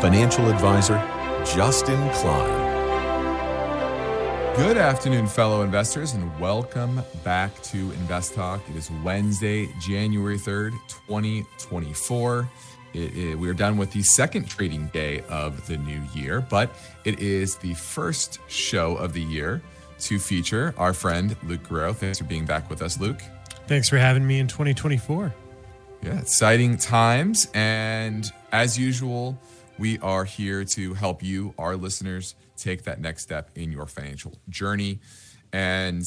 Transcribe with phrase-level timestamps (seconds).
[0.00, 0.98] financial advisor
[1.54, 2.66] Justin Klein.
[4.56, 8.60] Good afternoon, fellow investors, and welcome back to Invest Talk.
[8.68, 12.48] It is Wednesday, January 3rd, 2024.
[12.92, 16.70] It, it, we are done with the second trading day of the new year, but
[17.04, 19.62] it is the first show of the year
[20.00, 21.92] to feature our friend Luke Guerrero.
[21.92, 23.20] Thanks for being back with us, Luke.
[23.66, 25.34] Thanks for having me in 2024.
[26.02, 27.48] Yeah, exciting times.
[27.54, 29.38] And as usual,
[29.78, 34.34] we are here to help you, our listeners, take that next step in your financial
[34.48, 35.00] journey.
[35.52, 36.02] And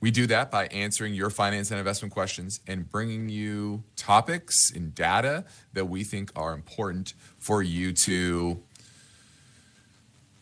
[0.00, 4.94] we do that by answering your finance and investment questions and bringing you topics and
[4.94, 8.62] data that we think are important for you to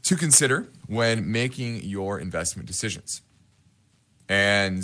[0.03, 3.23] to consider when making your investment decisions.
[4.29, 4.83] And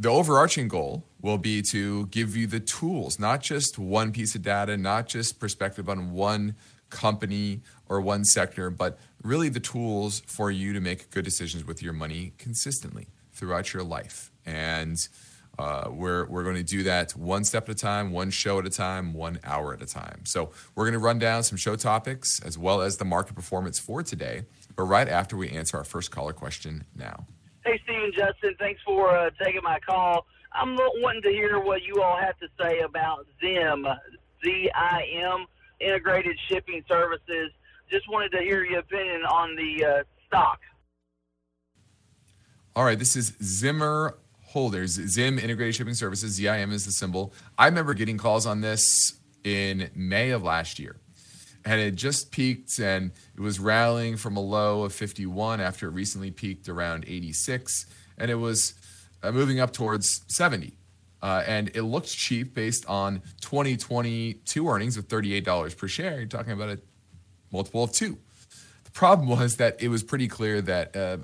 [0.00, 4.40] the overarching goal will be to give you the tools, not just one piece of
[4.40, 6.54] data, not just perspective on one
[6.88, 11.82] company or one sector, but really the tools for you to make good decisions with
[11.82, 14.30] your money consistently throughout your life.
[14.46, 14.96] And
[15.58, 18.64] uh, we're, we're going to do that one step at a time, one show at
[18.64, 20.22] a time, one hour at a time.
[20.24, 23.78] So we're going to run down some show topics as well as the market performance
[23.78, 24.44] for today,
[24.76, 27.26] but right after we answer our first caller question now.
[27.64, 30.26] Hey, Steve Justin, thanks for uh, taking my call.
[30.52, 33.86] I'm wanting to hear what you all have to say about Zim,
[34.44, 35.46] Z-I-M,
[35.80, 37.52] Integrated Shipping Services.
[37.90, 40.60] Just wanted to hear your opinion on the uh, stock.
[42.74, 46.34] All right, this is Zimmer Holders, Zim Integrated Shipping Services.
[46.34, 47.34] ZIM is the symbol.
[47.58, 50.96] I remember getting calls on this in May of last year.
[51.64, 55.90] And it just peaked and it was rallying from a low of 51 after it
[55.90, 57.86] recently peaked around 86.
[58.16, 58.74] And it was
[59.22, 60.72] uh, moving up towards 70.
[61.22, 66.18] Uh, and it looked cheap based on 2022 earnings of $38 per share.
[66.18, 66.80] You're talking about a
[67.52, 68.16] multiple of two.
[68.84, 71.18] The problem was that it was pretty clear that uh,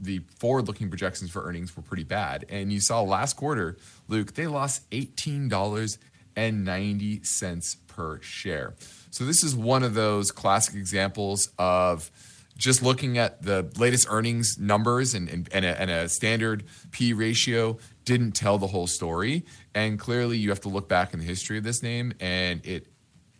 [0.00, 2.46] the forward looking projections for earnings were pretty bad.
[2.48, 3.76] And you saw last quarter,
[4.08, 8.72] Luke, they lost $18.90 per share.
[9.14, 12.10] So this is one of those classic examples of
[12.58, 17.12] just looking at the latest earnings numbers and, and, and, a, and a standard P
[17.12, 19.44] ratio didn't tell the whole story.
[19.72, 22.88] And clearly, you have to look back in the history of this name, and it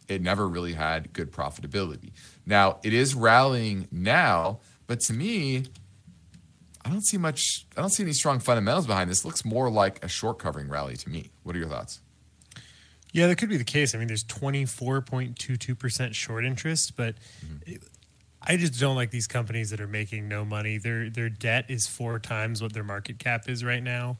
[0.06, 2.12] it never really had good profitability.
[2.46, 5.64] Now it is rallying now, but to me,
[6.84, 7.66] I don't see much.
[7.76, 9.24] I don't see any strong fundamentals behind this.
[9.24, 11.32] It looks more like a short covering rally to me.
[11.42, 11.98] What are your thoughts?
[13.14, 13.94] Yeah, that could be the case.
[13.94, 17.14] I mean, there's 24.22% short interest, but
[17.46, 17.74] mm-hmm.
[18.42, 20.78] I just don't like these companies that are making no money.
[20.78, 24.18] Their their debt is four times what their market cap is right now.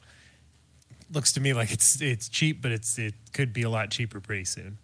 [1.11, 4.21] Looks to me like it's it's cheap, but it's it could be a lot cheaper
[4.21, 4.77] pretty soon.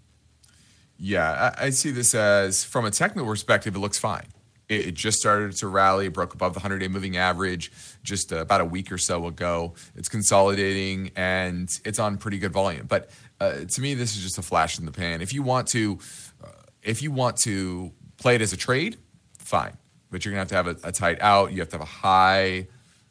[0.97, 4.27] Yeah, I, I see this as from a technical perspective, it looks fine.
[4.67, 7.71] It, it just started to rally, broke above the 100-day moving average
[8.03, 9.73] just about a week or so ago.
[9.95, 12.87] It's consolidating and it's on pretty good volume.
[12.87, 13.09] But
[13.41, 15.19] uh, to me, this is just a flash in the pan.
[15.19, 15.97] If you want to,
[16.43, 16.47] uh,
[16.83, 18.97] if you want to play it as a trade,
[19.39, 19.75] fine.
[20.11, 21.51] But you're to have to have a, a tight out.
[21.51, 22.67] You have to have a high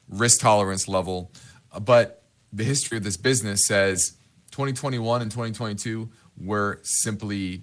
[0.09, 1.33] risk tolerance level.
[1.81, 4.17] But the history of this business says
[4.53, 6.09] 2021 and 2022
[6.41, 7.63] were simply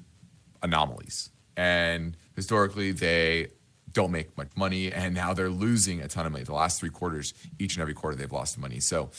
[0.62, 1.30] anomalies.
[1.56, 3.48] And historically, they
[3.94, 4.92] don't make much money.
[4.92, 6.44] And now they're losing a ton of money.
[6.44, 8.82] The last three quarters, each and every quarter, they've lost money.
[8.82, 9.12] So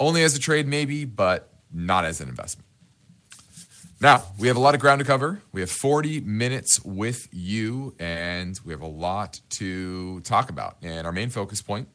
[0.00, 2.66] only as a trade, maybe, but not as an investment.
[4.00, 5.42] Now, we have a lot of ground to cover.
[5.52, 10.76] We have 40 minutes with you, and we have a lot to talk about.
[10.82, 11.88] And our main focus point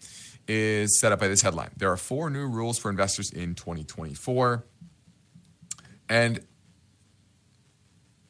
[0.48, 4.64] is set up by this headline There are four new rules for investors in 2024.
[6.08, 6.40] And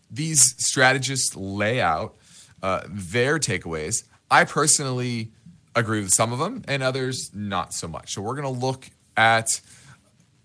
[0.09, 2.15] these strategists lay out
[2.63, 4.03] uh, their takeaways.
[4.31, 5.33] I personally
[5.75, 8.13] agree with some of them, and others not so much.
[8.13, 9.47] So we're going to look at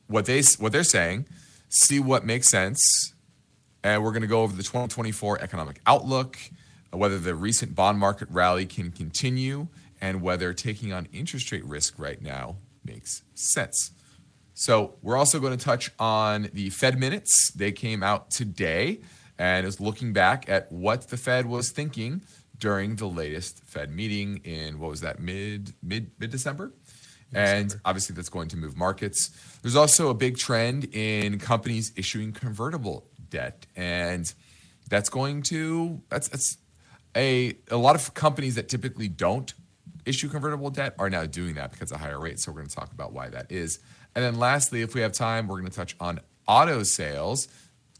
[0.06, 1.26] what they what they're saying,
[1.68, 3.14] see what makes sense,
[3.82, 6.38] and we're going to go over the 2024 economic outlook,
[6.90, 9.68] whether the recent bond market rally can continue,
[10.00, 13.92] and whether taking on interest rate risk right now makes sense.
[14.54, 17.50] So, we're also going to touch on the Fed minutes.
[17.52, 19.00] They came out today.
[19.38, 22.22] and is looking back at what the Fed was thinking
[22.58, 26.72] during the latest Fed meeting in what was that mid mid mid December,
[27.32, 29.30] and obviously that's going to move markets.
[29.62, 34.32] There's also a big trend in companies issuing convertible debt, and
[34.88, 36.58] that's going to that's that's
[37.16, 39.54] a a lot of companies that typically don't
[40.04, 42.44] issue convertible debt are now doing that because of higher rates.
[42.44, 43.78] So we're going to talk about why that is.
[44.14, 47.48] And then lastly, if we have time, we're going to touch on auto sales.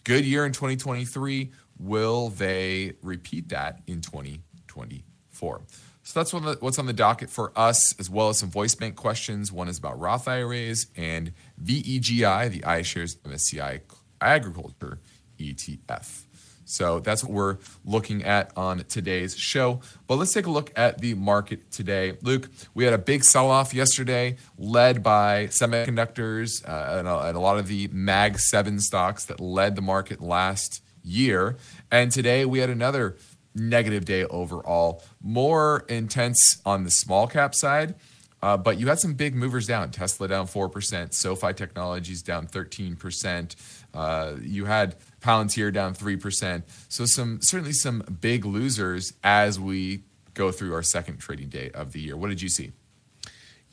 [0.05, 1.53] Good year in 2023.
[1.79, 5.63] Will they repeat that in 2024?
[6.05, 9.53] So that's what's on the docket for us, as well as some voice bank questions.
[9.53, 11.33] One is about Roth IRAs and
[11.63, 13.81] VEGI, the iShares MSCI
[14.21, 14.99] Agriculture
[15.39, 16.25] ETF.
[16.65, 19.81] So that's what we're looking at on today's show.
[20.07, 22.17] But let's take a look at the market today.
[22.23, 27.37] Luke, we had a big sell off yesterday, led by semiconductors uh, and, a, and,
[27.37, 31.57] a, lot of the MAG 7 stocks that led the market last year.
[31.91, 33.17] And today we had another
[33.55, 37.95] negative day overall, more intense on the small cap side.
[38.43, 39.91] Uh, but you had some big movers down.
[39.93, 43.55] Tesla down 4%, SoFi Technologies down 13%.
[43.95, 46.63] Uh, you had Palantir down 3%.
[46.89, 50.03] So some certainly some big losers as we
[50.35, 52.17] go through our second trading day of the year.
[52.17, 52.73] What did you see?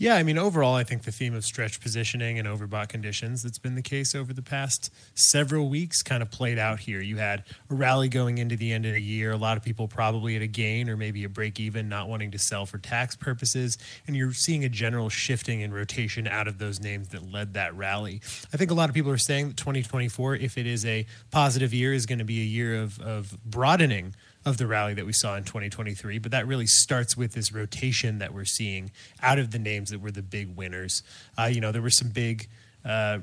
[0.01, 3.60] Yeah, I mean, overall, I think the theme of stretch positioning and overbought conditions that's
[3.60, 7.01] been the case over the past several weeks kind of played out here.
[7.01, 9.90] You had a rally going into the end of the year, a lot of people
[9.90, 13.18] probably at a gain or maybe a break even, not wanting to sell for tax
[13.18, 13.78] purposes.
[14.07, 17.75] And you're seeing a general shifting and rotation out of those names that led that
[17.75, 18.22] rally.
[18.54, 21.74] I think a lot of people are saying that 2024, if it is a positive
[21.74, 24.16] year, is going to be a year of, of broadening
[24.50, 26.19] of the rally that we saw in 2023.
[26.19, 28.92] But that really starts with this rotation that we're seeing
[29.22, 31.04] out of the names that were the big winners.
[31.38, 32.48] Uh, you know, there were some big
[32.84, 33.19] uh,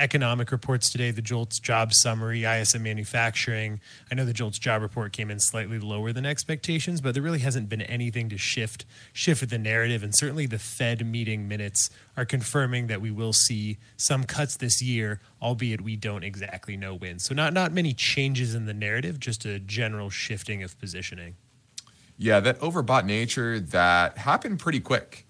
[0.00, 3.80] economic reports today the JOLTS job summary, ISM manufacturing.
[4.10, 7.40] I know the JOLTS job report came in slightly lower than expectations, but there really
[7.40, 10.02] hasn't been anything to shift shift the narrative.
[10.02, 14.82] And certainly the Fed meeting minutes are confirming that we will see some cuts this
[14.82, 17.18] year, albeit we don't exactly know when.
[17.18, 21.36] So not not many changes in the narrative, just a general shifting of positioning.
[22.16, 25.26] Yeah, that overbought nature that happened pretty quick.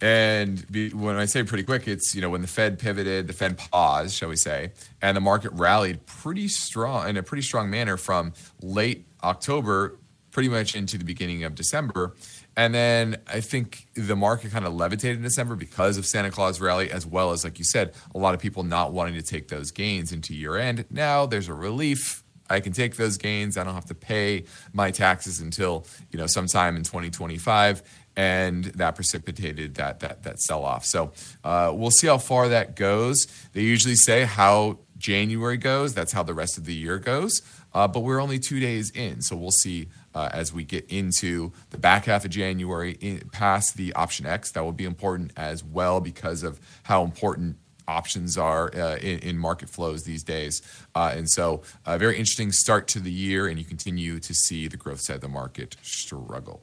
[0.00, 3.32] And be, when I say pretty quick, it's you know when the Fed pivoted, the
[3.32, 7.70] Fed paused, shall we say, and the market rallied pretty strong in a pretty strong
[7.70, 9.98] manner from late October,
[10.32, 12.14] pretty much into the beginning of December.
[12.58, 16.60] And then I think the market kind of levitated in December because of Santa Claus
[16.60, 19.48] rally, as well as, like you said, a lot of people not wanting to take
[19.48, 20.84] those gains into year end.
[20.90, 22.22] Now there's a relief.
[22.48, 23.56] I can take those gains.
[23.56, 27.82] I don't have to pay my taxes until you know sometime in 2025
[28.16, 30.84] and that precipitated that that that sell off.
[30.84, 31.12] So
[31.44, 33.26] uh, we'll see how far that goes.
[33.52, 35.94] They usually say how January goes.
[35.94, 37.42] That's how the rest of the year goes.
[37.74, 41.52] Uh, but we're only two days in, so we'll see uh, as we get into
[41.70, 44.50] the back half of January, in, past the option X.
[44.52, 49.38] That will be important as well because of how important options are uh, in, in,
[49.38, 50.62] market flows these days.
[50.94, 54.68] Uh, and so, a very interesting start to the year, and you continue to see
[54.68, 56.62] the growth side of the market struggle.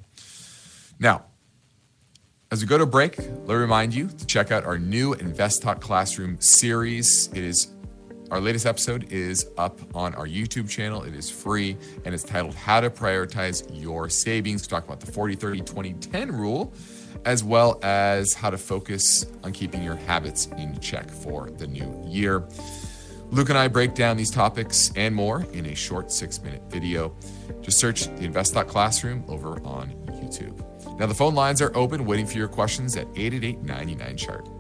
[1.00, 1.26] Now,
[2.54, 5.64] as we go to break, let me remind you to check out our new Invest
[5.64, 7.28] Talk Classroom series.
[7.34, 7.74] It is
[8.30, 11.02] our latest episode is up on our YouTube channel.
[11.02, 14.62] It is free and it's titled How to Prioritize Your Savings.
[14.62, 16.72] We talk about the 40 30 20 10 rule,
[17.26, 22.04] as well as how to focus on keeping your habits in check for the new
[22.06, 22.48] year.
[23.32, 27.18] Luke and I break down these topics and more in a short six minute video.
[27.62, 30.73] Just search the Invest Talk Classroom over on YouTube.
[30.98, 34.53] Now, the phone lines are open, waiting for your questions at 888 99 chart.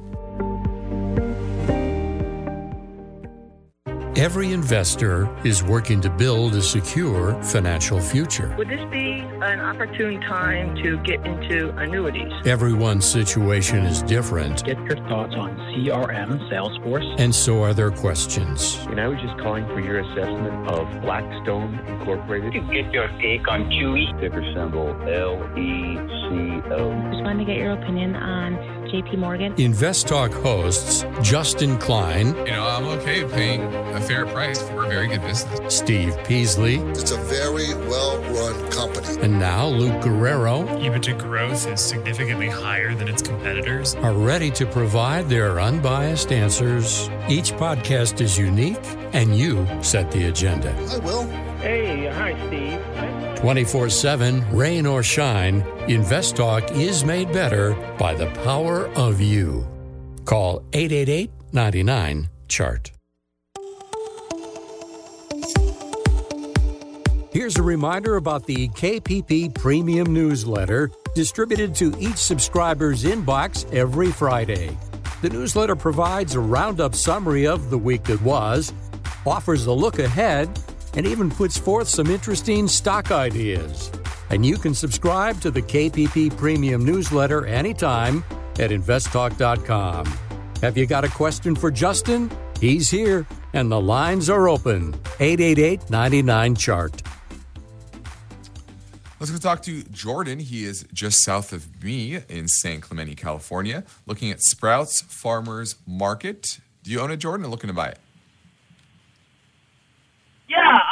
[4.23, 8.55] Every investor is working to build a secure financial future.
[8.57, 12.31] Would this be an opportune time to get into annuities?
[12.45, 14.63] Everyone's situation is different.
[14.63, 17.19] Get your thoughts on CRM, Salesforce.
[17.19, 18.77] And so are their questions.
[18.87, 22.53] And I was just calling for your assessment of Blackstone Incorporated.
[22.53, 24.17] To get your take on QE.
[24.21, 25.51] Ticker symbol LECO.
[27.11, 28.55] Just wanted to get your opinion on
[28.93, 29.55] JP Morgan.
[29.59, 32.27] Invest Talk hosts Justin Klein.
[32.45, 35.73] You know, I'm okay paying a fair price for a very good business.
[35.75, 36.75] Steve Peasley.
[36.91, 39.19] It's a very well run company.
[39.19, 40.67] And now Luke Guerrero.
[40.77, 43.95] EBITDA growth is significantly higher than its competitors.
[43.95, 47.09] Are ready to provide their unbiased answers.
[47.27, 48.77] Each podcast is unique,
[49.13, 50.71] and you set the agenda.
[50.91, 51.42] I will.
[51.63, 53.37] Hey, hi, Steve.
[53.37, 59.65] 24 7, rain or shine, Invest Talk is made better by the power of you.
[60.25, 62.91] Call 888 99 Chart.
[67.31, 74.77] Here's a reminder about the KPP Premium Newsletter distributed to each subscriber's inbox every Friday.
[75.21, 78.73] The newsletter provides a roundup summary of the week that was,
[79.25, 80.59] offers a look ahead,
[80.95, 83.91] and even puts forth some interesting stock ideas.
[84.29, 88.23] And you can subscribe to the KPP Premium newsletter anytime
[88.59, 90.05] at investtalk.com.
[90.61, 92.31] Have you got a question for Justin?
[92.59, 94.95] He's here, and the lines are open.
[95.19, 97.01] 888 99 Chart.
[99.19, 100.39] Let's go talk to Jordan.
[100.39, 106.59] He is just south of me in San Clemente, California, looking at Sprouts Farmers Market.
[106.83, 107.99] Do you own it, Jordan, or looking to buy it?
[110.49, 110.82] Yeah, it.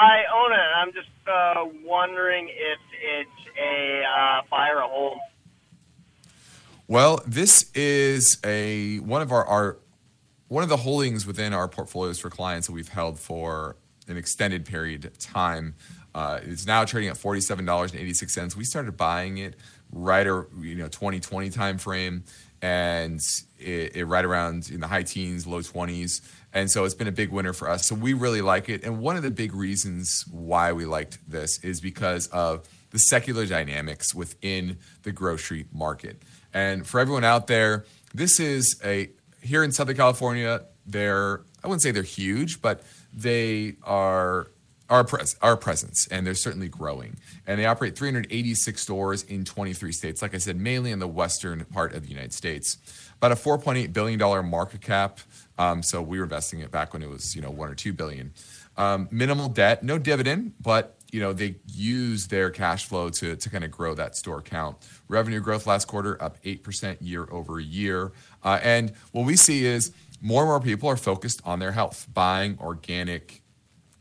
[0.81, 5.19] I'm just uh, wondering if it's a uh, buy or hold.
[6.87, 9.77] Well, this is a one of our, our
[10.47, 13.75] one of the holdings within our portfolios for clients that we've held for
[14.07, 15.75] an extended period of time.
[16.15, 18.55] Uh, it's now trading at forty-seven dollars and eighty-six cents.
[18.55, 19.55] We started buying it
[19.91, 22.23] right or you know 2020 time frame,
[22.63, 23.19] and
[23.59, 26.21] it, it right around in the high teens, low twenties.
[26.53, 27.87] And so it's been a big winner for us.
[27.87, 28.83] So we really like it.
[28.83, 33.45] And one of the big reasons why we liked this is because of the secular
[33.45, 36.21] dynamics within the grocery market.
[36.53, 39.09] And for everyone out there, this is a
[39.41, 40.63] here in Southern California.
[40.85, 44.47] They're I wouldn't say they're huge, but they are
[44.89, 47.17] our pres- our presence, and they're certainly growing.
[47.47, 50.21] And they operate 386 stores in 23 states.
[50.21, 52.77] Like I said, mainly in the western part of the United States.
[53.21, 55.19] About a 4.8 billion dollar market cap.
[55.59, 57.93] Um, so we were investing it back when it was you know one or two
[57.93, 58.33] billion.
[58.77, 63.49] Um, minimal debt, no dividend, but you know they use their cash flow to to
[63.49, 64.77] kind of grow that store count.
[65.07, 68.11] Revenue growth last quarter up eight percent year over year,
[68.43, 72.07] uh, and what we see is more and more people are focused on their health,
[72.11, 73.43] buying organic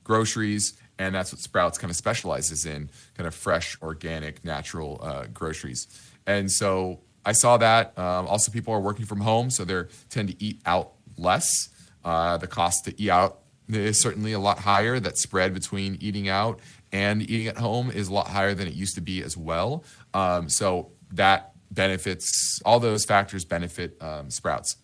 [0.03, 5.27] groceries, and that's what Sprouts kind of specializes in, kind of fresh, organic, natural uh,
[5.33, 5.89] groceries.
[6.27, 7.99] And so I saw that.
[7.99, 11.69] Um, also, people are working from home, so they tend to eat out less.
[12.05, 14.99] Uh, the cost to eat out is certainly a lot higher.
[14.99, 16.61] That spread between eating out
[16.93, 19.85] and eating at home is a lot higher than it used to be as well.
[20.15, 24.77] Um, so that benefits all those factors benefit um, Sprouts.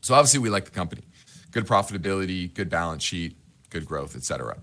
[0.00, 1.04] So obviously we like the company,
[1.50, 3.36] good profitability, good balance sheet,
[3.70, 4.58] good growth, etc.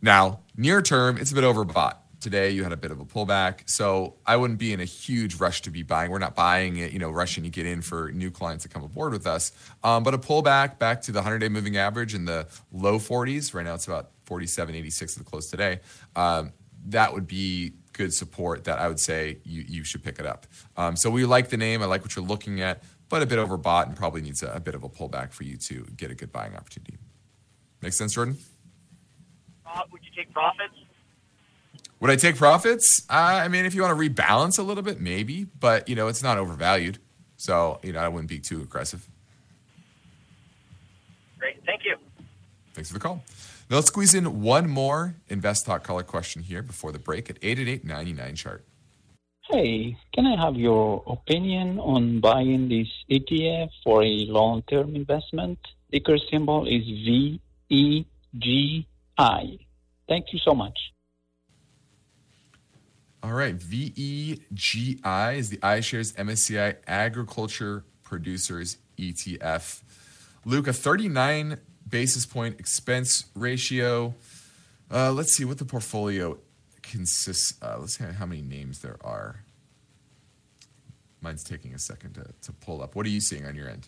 [0.00, 1.96] Now near term, it's a bit overbought.
[2.24, 5.34] Today you had a bit of a pullback, so I wouldn't be in a huge
[5.34, 6.10] rush to be buying.
[6.10, 8.82] We're not buying it, you know, rushing to get in for new clients to come
[8.82, 9.52] aboard with us.
[9.82, 13.52] Um, but a pullback back to the 100-day moving average in the low 40s.
[13.52, 15.80] Right now it's about 47.86 at the close today.
[16.16, 16.54] Um,
[16.86, 20.46] that would be good support that I would say you, you should pick it up.
[20.78, 21.82] Um, so we like the name.
[21.82, 24.60] I like what you're looking at, but a bit overbought and probably needs a, a
[24.60, 26.96] bit of a pullback for you to get a good buying opportunity.
[27.82, 28.38] Make sense, Jordan?
[29.66, 30.72] Uh, would you take profits?
[32.04, 33.06] Would I take profits?
[33.08, 36.08] Uh, I mean, if you want to rebalance a little bit, maybe, but you know,
[36.08, 36.98] it's not overvalued,
[37.38, 39.08] so you know, I wouldn't be too aggressive.
[41.38, 41.96] Great, thank you.
[42.74, 43.24] Thanks for the call.
[43.70, 47.38] Now let's squeeze in one more Invest Talk caller question here before the break at
[47.40, 48.66] 888 chart.
[49.48, 55.58] Hey, can I have your opinion on buying this ETF for a long-term investment?
[55.90, 56.82] Ticker symbol is
[57.72, 58.84] VEGI.
[60.06, 60.78] Thank you so much.
[63.24, 69.80] All right, VEGI is the iShares MSCI Agriculture Producers ETF.
[70.44, 71.56] Luke, a 39
[71.88, 74.14] basis point expense ratio.
[74.92, 76.36] Uh, let's see what the portfolio
[76.82, 77.80] consists of.
[77.80, 79.42] Let's see how many names there are.
[81.22, 82.94] Mine's taking a second to, to pull up.
[82.94, 83.86] What are you seeing on your end?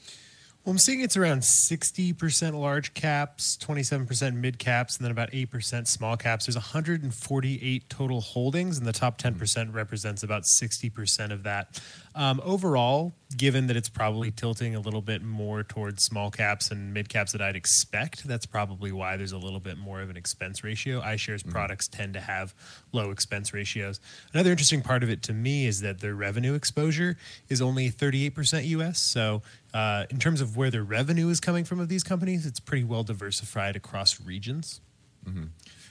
[0.67, 5.87] Well, I'm seeing it's around 60% large caps, 27% mid caps, and then about 8%
[5.87, 6.47] small caps.
[6.47, 11.81] There's 148 total holdings, and the top 10% represents about 60% of that.
[12.17, 16.95] Um, overall, given that it's probably tilting a little bit more towards small caps and
[16.95, 20.17] mid caps that I'd expect, that's probably why there's a little bit more of an
[20.17, 21.01] expense ratio.
[21.01, 21.51] iShares mm-hmm.
[21.51, 22.55] products tend to have
[22.93, 24.01] low expense ratios.
[24.33, 27.17] Another interesting part of it to me is that their revenue exposure
[27.49, 29.01] is only 38% US.
[29.01, 29.43] So
[29.75, 32.85] uh, in terms of where their revenue is coming from of these companies, it's pretty
[32.85, 34.81] well diversified across regions.
[35.29, 35.45] Mm-hmm.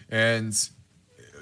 [0.09, 0.69] And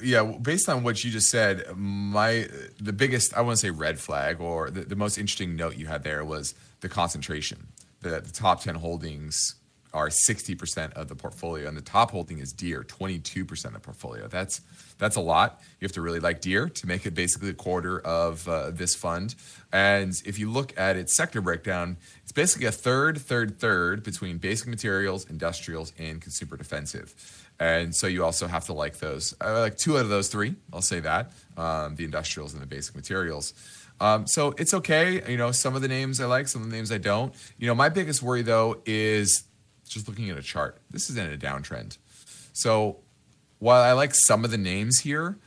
[0.02, 2.48] yeah, based on what you just said, my
[2.80, 5.88] the biggest I want to say red flag or the, the most interesting note you
[5.88, 7.68] had there was the concentration.
[8.02, 9.56] The, the top ten holdings
[9.94, 14.28] are 60% of the portfolio, and the top holding is Deere, 22% of the portfolio.
[14.28, 14.62] That's
[14.98, 15.60] that's a lot.
[15.80, 18.96] You have to really like Deere to make it basically a quarter of uh, this
[18.96, 19.36] fund.
[19.72, 24.38] And if you look at its sector breakdown, it's basically a third, third, third between
[24.38, 27.14] basic materials, industrials, and consumer defensive.
[27.64, 29.34] And so you also have to like those.
[29.40, 30.56] I like two out of those three.
[30.74, 33.54] I'll say that um, the industrials and the basic materials.
[34.02, 35.32] Um, so it's okay.
[35.32, 37.34] You know, some of the names I like, some of the names I don't.
[37.58, 39.46] You know, my biggest worry though is
[39.88, 40.78] just looking at a chart.
[40.92, 42.00] This is in a downtrend.
[42.52, 42.98] So
[43.60, 45.38] while I like some of the names here,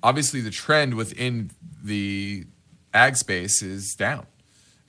[0.00, 1.50] obviously the trend within
[1.82, 2.46] the
[2.94, 4.28] ag space is down.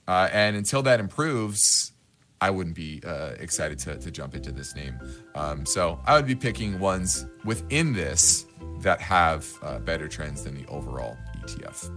[0.08, 1.93] Uh, and until that improves,
[2.44, 5.00] I wouldn't be uh, excited to, to jump into this name.
[5.34, 8.46] Um, so I would be picking ones within this
[8.80, 11.90] that have uh, better trends than the overall ETF.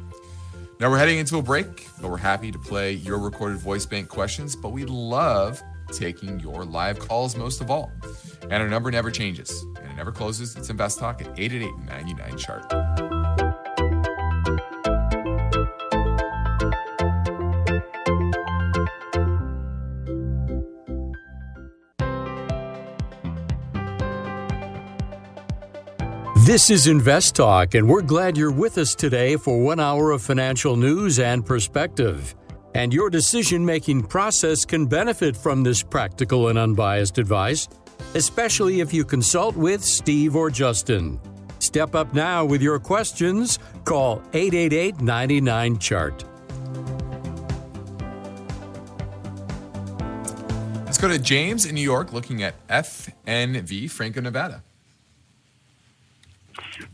[0.78, 4.08] Now we're heading into a break, but we're happy to play your recorded voice bank
[4.08, 5.60] questions, but we love
[5.90, 7.90] taking your live calls most of all.
[8.42, 9.50] And our number never changes
[9.82, 10.54] and it never closes.
[10.54, 13.15] It's Invest Talk at 888 99 chart.
[26.46, 30.22] This is Invest Talk, and we're glad you're with us today for one hour of
[30.22, 32.36] financial news and perspective.
[32.72, 37.66] And your decision making process can benefit from this practical and unbiased advice,
[38.14, 41.18] especially if you consult with Steve or Justin.
[41.58, 43.58] Step up now with your questions.
[43.84, 46.24] Call 888 99 Chart.
[50.84, 54.62] Let's go to James in New York looking at FNV Franco Nevada.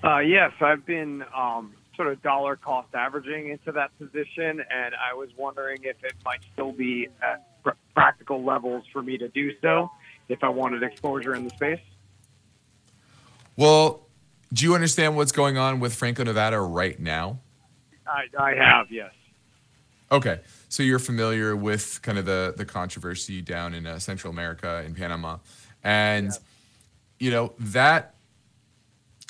[0.02, 5.14] Uh, yes, I've been um, sort of dollar cost averaging into that position, and I
[5.14, 9.52] was wondering if it might still be at pr- practical levels for me to do
[9.60, 9.90] so
[10.28, 11.80] if I wanted exposure in the space.
[13.56, 14.06] Well,
[14.52, 17.38] do you understand what's going on with Franco Nevada right now?
[18.06, 19.12] I, I have, yes.
[20.10, 24.82] Okay, so you're familiar with kind of the the controversy down in uh, Central America
[24.84, 25.38] in Panama,
[25.82, 26.30] and
[27.18, 28.14] you know that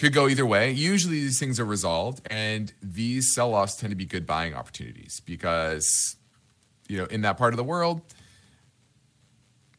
[0.03, 0.73] could go either way.
[0.73, 6.17] Usually these things are resolved, and these sell-offs tend to be good buying opportunities because
[6.88, 8.03] you know in that part of the world,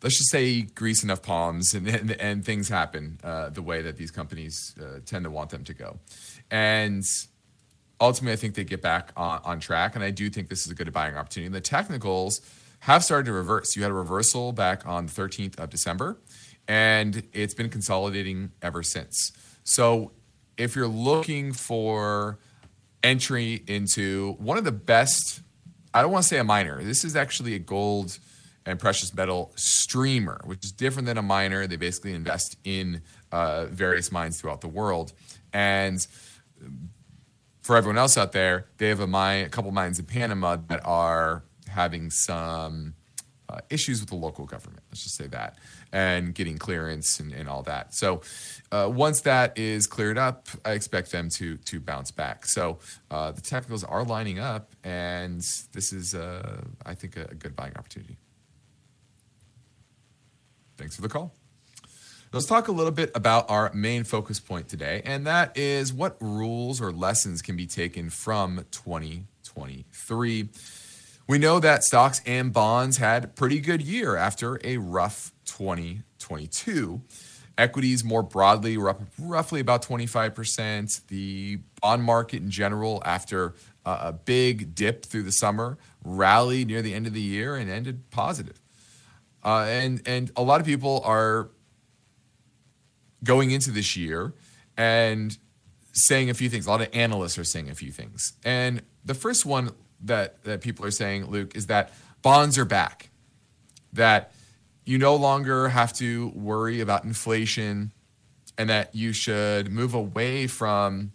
[0.01, 3.97] let's just say grease enough palms and and, and things happen uh, the way that
[3.97, 5.99] these companies uh, tend to want them to go,
[6.49, 7.03] and
[7.99, 9.93] ultimately, I think they get back on, on track.
[9.93, 11.47] And I do think this is a good buying opportunity.
[11.47, 12.39] And the technicals
[12.79, 13.75] have started to reverse.
[13.75, 16.17] You had a reversal back on the 13th of December,
[16.65, 19.33] and it's been consolidating ever since.
[19.63, 20.11] So
[20.57, 22.39] if you're looking for
[23.01, 25.41] entry into one of the best,
[25.93, 28.17] I don't want to say a miner, this is actually a gold
[28.65, 31.67] and precious metal streamer, which is different than a miner.
[31.67, 35.13] They basically invest in uh, various mines throughout the world.
[35.51, 36.05] And
[37.61, 40.81] for everyone else out there, they have a mine, a couple mines in Panama that
[40.85, 42.93] are having some
[43.49, 44.83] uh, issues with the local government.
[44.89, 45.57] Let's just say that,
[45.93, 47.93] and getting clearance and, and all that.
[47.93, 48.21] So
[48.71, 52.45] uh, once that is cleared up, I expect them to to bounce back.
[52.45, 52.79] So
[53.09, 55.39] uh, the technicals are lining up, and
[55.71, 58.17] this is, uh, I think, a, a good buying opportunity.
[60.77, 61.33] Thanks for the call.
[62.33, 66.17] Let's talk a little bit about our main focus point today, and that is what
[66.19, 70.49] rules or lessons can be taken from 2023.
[71.27, 77.01] We know that stocks and bonds had pretty good year after a rough 2022.
[77.57, 81.07] Equities more broadly were up roughly about 25%.
[81.07, 83.53] The bond market in general, after
[83.85, 88.09] a big dip through the summer, rallied near the end of the year and ended
[88.09, 88.59] positive.
[89.43, 91.49] Uh, and and a lot of people are
[93.23, 94.33] going into this year
[94.77, 95.37] and
[95.93, 96.65] saying a few things.
[96.65, 98.33] A lot of analysts are saying a few things.
[98.43, 103.09] And the first one that, that people are saying, Luke, is that bonds are back,
[103.93, 104.33] that
[104.85, 107.91] you no longer have to worry about inflation,
[108.57, 111.11] and that you should move away from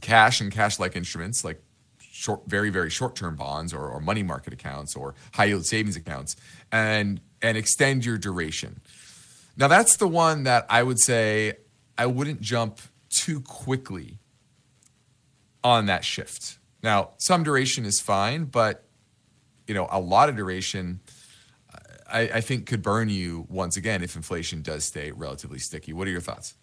[0.00, 1.60] cash and cash like instruments like
[1.98, 5.96] short, very, very short term bonds or, or money market accounts or high yield savings
[5.96, 6.36] accounts
[6.72, 8.80] and, and extend your duration.
[9.56, 11.54] Now, that's the one that I would say
[11.96, 14.18] I wouldn't jump too quickly
[15.64, 16.58] on that shift.
[16.82, 18.84] Now, some duration is fine, but
[19.66, 21.00] you know, a lot of duration,
[22.10, 25.92] I, I think, could burn you once again if inflation does stay relatively sticky.
[25.92, 26.54] What are your thoughts?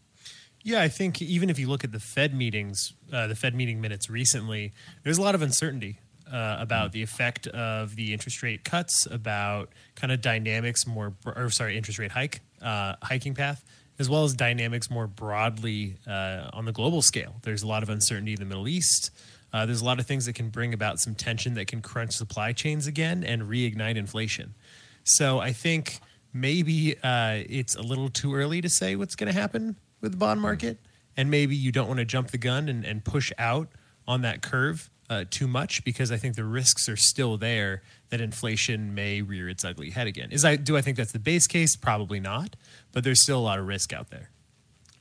[0.64, 3.82] Yeah, I think even if you look at the Fed meetings, uh, the Fed meeting
[3.82, 4.72] minutes recently,
[5.04, 6.00] there's a lot of uncertainty.
[6.32, 11.50] uh, about the effect of the interest rate cuts, about kind of dynamics more, or
[11.50, 13.64] sorry, interest rate hike, uh, hiking path,
[14.00, 17.36] as well as dynamics more broadly uh, on the global scale.
[17.44, 19.12] There's a lot of uncertainty in the Middle East.
[19.52, 22.14] Uh, there's a lot of things that can bring about some tension that can crunch
[22.14, 24.56] supply chains again and reignite inflation.
[25.04, 26.00] So I think
[26.34, 30.18] maybe uh, it's a little too early to say what's going to happen with the
[30.18, 30.80] bond market,
[31.16, 33.70] and maybe you don't want to jump the gun and, and push out
[34.08, 38.22] on that curve uh, too much because I think the risks are still there that
[38.22, 40.32] inflation may rear its ugly head again.
[40.32, 41.76] Is I do I think that's the base case?
[41.76, 42.56] Probably not,
[42.92, 44.30] but there's still a lot of risk out there.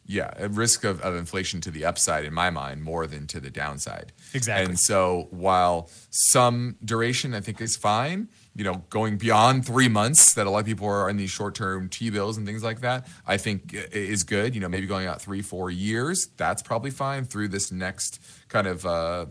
[0.04, 3.40] Yeah, a risk of, of inflation to the upside in my mind more than to
[3.40, 4.12] the downside.
[4.34, 4.64] Exactly.
[4.66, 10.34] And so while some duration I think is fine, you know, going beyond three months
[10.34, 12.80] that a lot of people are in these short term T bills and things like
[12.82, 14.54] that, I think is good.
[14.54, 18.66] You know, maybe going out three, four years, that's probably fine through this next kind
[18.66, 19.26] of uh,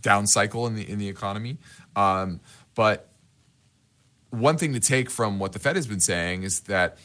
[0.00, 1.58] down cycle in the in the economy.
[1.96, 2.40] Um,
[2.74, 3.08] but
[4.30, 6.98] one thing to take from what the Fed has been saying is that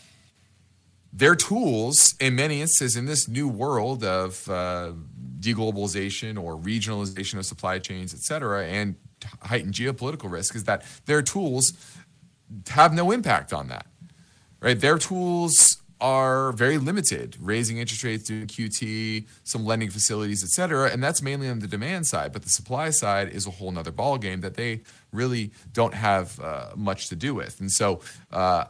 [1.12, 4.92] their tools, in many instances, in this new world of uh,
[5.40, 8.96] deglobalization or regionalization of supply chains, et cetera, and
[9.42, 11.74] heightened geopolitical risk, is that their tools
[12.70, 13.86] have no impact on that.
[14.62, 14.80] Right?
[14.80, 20.90] Their tools are very limited, raising interest rates, doing QT, some lending facilities, et cetera.
[20.92, 22.34] And that's mainly on the demand side.
[22.34, 26.72] But the supply side is a whole nother ballgame that they really don't have uh,
[26.76, 27.60] much to do with.
[27.60, 28.66] And so uh,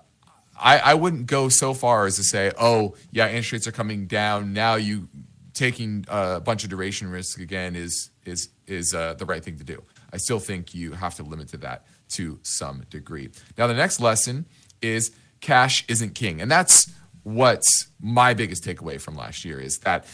[0.60, 4.06] I, I wouldn't go so far as to say, oh, yeah, interest rates are coming
[4.06, 4.54] down.
[4.54, 5.08] Now you
[5.54, 9.64] taking a bunch of duration risk again is is is uh, the right thing to
[9.64, 9.82] do.
[10.16, 13.30] I still think you have to limit to that to some degree.
[13.58, 14.46] Now the next lesson
[14.82, 16.92] is cash isn't king, and that's
[17.24, 20.06] what's my biggest takeaway from last year is that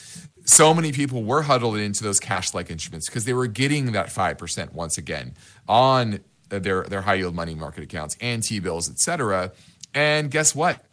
[0.45, 4.37] so many people were huddled into those cash-like instruments because they were getting that five
[4.37, 5.33] percent once again
[5.67, 9.51] on their their high yield money market accounts and T bills, et cetera
[9.93, 10.83] and guess what?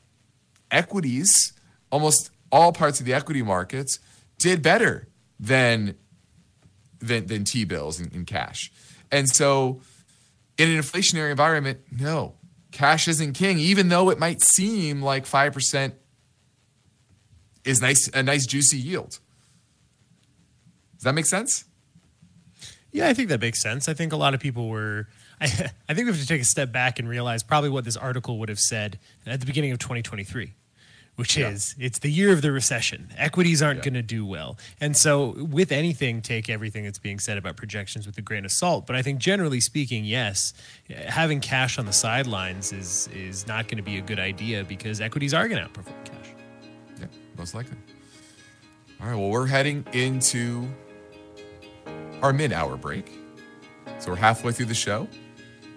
[0.71, 1.53] Equities,
[1.91, 4.01] almost all parts of the equity markets,
[4.39, 5.95] did better than
[7.01, 8.73] than, than T bills and, in cash.
[9.11, 9.81] And so,
[10.57, 12.35] in an inflationary environment, no,
[12.73, 15.93] cash isn't king, even though it might seem like 5%
[17.65, 19.19] is nice, a nice juicy yield.
[20.97, 21.65] Does that make sense?
[22.91, 23.89] Yeah, I think that makes sense.
[23.89, 25.07] I think a lot of people were
[25.41, 25.45] I,
[25.89, 28.39] I think we have to take a step back and realize probably what this article
[28.39, 30.55] would have said at the beginning of 2023
[31.19, 31.49] which yeah.
[31.49, 33.09] is it's the year of the recession.
[33.17, 33.85] Equities aren't yeah.
[33.87, 34.57] going to do well.
[34.81, 38.53] And so, with anything, take everything that's being said about projections with a grain of
[38.53, 38.87] salt.
[38.87, 40.55] But I think, generally speaking, yes,
[40.89, 45.01] having cash on the sidelines is is not going to be a good idea because
[45.01, 46.29] equities are going to outperform cash.
[47.01, 47.77] Yeah, most likely.
[49.01, 49.17] All right.
[49.17, 50.69] Well, we're heading into
[52.23, 53.11] our mid-hour break,
[53.99, 55.09] so we're halfway through the show.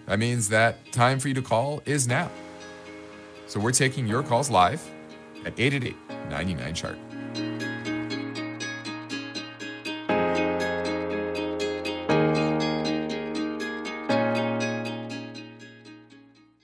[0.05, 2.29] That means that time for you to call is now.
[3.47, 4.87] So we're taking your calls live
[5.45, 5.95] at 888
[6.29, 6.97] 99 chart.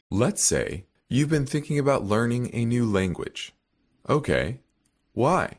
[0.09, 3.53] Let's say you've been thinking about learning a new language.
[4.09, 4.61] Okay,
[5.13, 5.57] why?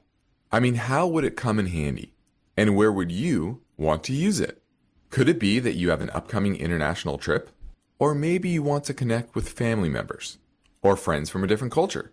[0.51, 2.15] I mean, how would it come in handy?
[2.57, 4.61] And where would you want to use it?
[5.11, 7.51] Could it be that you have an upcoming international trip?
[7.99, 10.39] Or maybe you want to connect with family members
[10.83, 12.13] or friends from a different culture.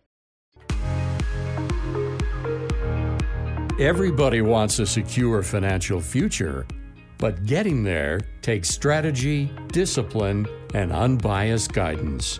[3.81, 6.67] Everybody wants a secure financial future,
[7.17, 12.39] but getting there takes strategy, discipline, and unbiased guidance.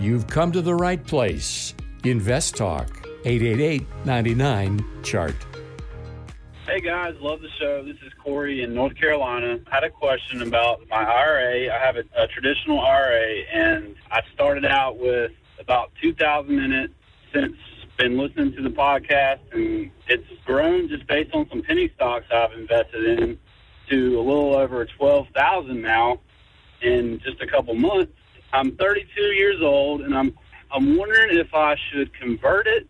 [0.00, 1.74] You've come to the right place.
[2.02, 5.36] Invest Talk, 888 99 Chart.
[6.66, 7.84] Hey guys, love the show.
[7.84, 9.60] This is Corey in North Carolina.
[9.70, 11.72] I had a question about my IRA.
[11.72, 16.90] I have a, a traditional IRA, and I started out with about 2000 in it
[17.32, 17.54] since
[18.00, 22.52] been listening to the podcast, and it's grown just based on some penny stocks I've
[22.52, 23.38] invested in
[23.90, 26.18] to a little over 12,000 now
[26.80, 28.10] in just a couple months.
[28.54, 30.34] I'm 32 years old, and I'm
[30.72, 32.88] I'm wondering if I should convert it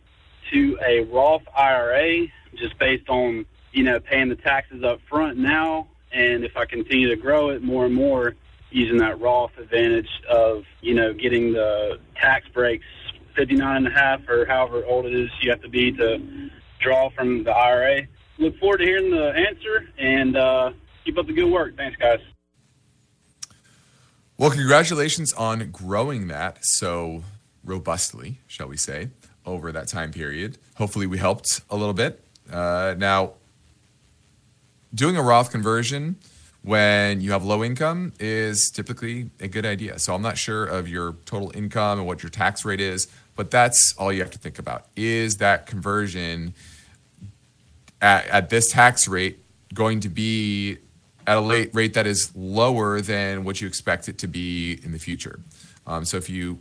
[0.52, 5.88] to a Roth IRA just based on you know paying the taxes up front now,
[6.12, 8.36] and if I continue to grow it more and more
[8.70, 12.86] using that Roth advantage of you know getting the tax breaks
[13.34, 17.10] 59 and a half or however old it is you have to be to draw
[17.10, 18.02] from the IRA.
[18.38, 20.72] Look forward to hearing the answer and uh,
[21.04, 21.76] keep up the good work.
[21.76, 22.20] Thanks, guys.
[24.38, 27.24] Well, congratulations on growing that so
[27.62, 29.10] robustly, shall we say,
[29.44, 30.56] over that time period.
[30.76, 32.24] Hopefully, we helped a little bit.
[32.50, 33.34] Uh, now,
[34.94, 36.16] doing a Roth conversion
[36.62, 39.98] when you have low income is typically a good idea.
[39.98, 43.50] So I'm not sure of your total income and what your tax rate is, but
[43.50, 44.86] that's all you have to think about.
[44.94, 46.54] Is that conversion
[48.00, 49.38] at, at this tax rate
[49.72, 50.78] going to be
[51.26, 54.92] at a late rate that is lower than what you expect it to be in
[54.92, 55.40] the future?
[55.86, 56.58] Um, so if you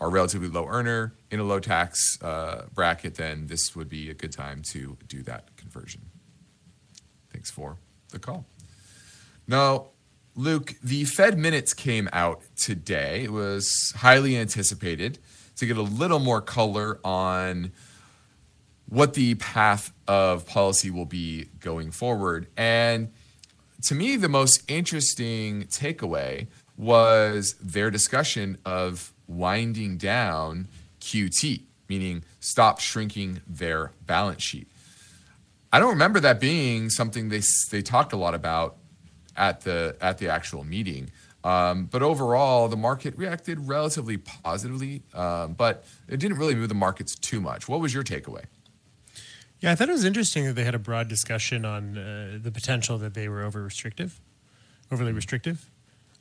[0.00, 4.10] are a relatively low earner in a low tax uh, bracket, then this would be
[4.10, 6.02] a good time to do that conversion.
[7.32, 7.78] Thanks for
[8.10, 8.44] the call.
[9.46, 9.88] Now,
[10.34, 13.24] Luke, the Fed minutes came out today.
[13.24, 15.18] It was highly anticipated
[15.56, 17.72] to get a little more color on
[18.88, 22.48] what the path of policy will be going forward.
[22.56, 23.12] And
[23.82, 30.68] to me, the most interesting takeaway was their discussion of winding down
[31.00, 34.68] QT, meaning stop shrinking their balance sheet.
[35.72, 38.76] I don't remember that being something they they talked a lot about
[39.36, 41.10] at the at the actual meeting.
[41.44, 46.74] Um, but overall, the market reacted relatively positively, um, but it didn't really move the
[46.74, 47.68] markets too much.
[47.68, 48.44] What was your takeaway?
[49.60, 52.50] Yeah, I thought it was interesting that they had a broad discussion on uh, the
[52.50, 54.20] potential that they were over restrictive,
[54.90, 55.70] overly restrictive.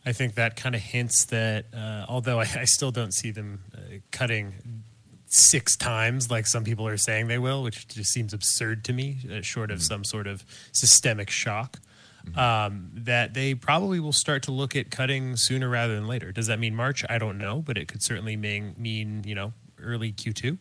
[0.06, 3.63] I think that kind of hints that, uh, although I, I, still don't see them
[3.73, 3.80] uh,
[4.12, 4.84] cutting
[5.28, 9.19] six times like some people are saying they will, which just seems absurd to me,
[9.32, 9.84] uh, short of mm-hmm.
[9.84, 11.80] some sort of systemic shock
[12.25, 12.39] mm-hmm.
[12.39, 16.31] um, that they probably will start to look at cutting sooner rather than later.
[16.31, 17.03] Does that mean March?
[17.09, 20.57] I don't know, but it could certainly mean, mean you know early Q2.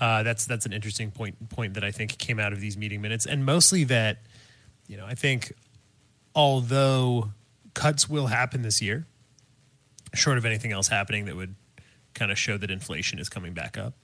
[0.00, 3.00] Uh, that's that's an interesting point point that I think came out of these meeting
[3.00, 4.18] minutes, and mostly that
[4.86, 5.52] you know I think
[6.34, 7.30] although
[7.74, 9.06] cuts will happen this year,
[10.14, 11.54] short of anything else happening that would
[12.14, 13.94] kind of show that inflation is coming back up,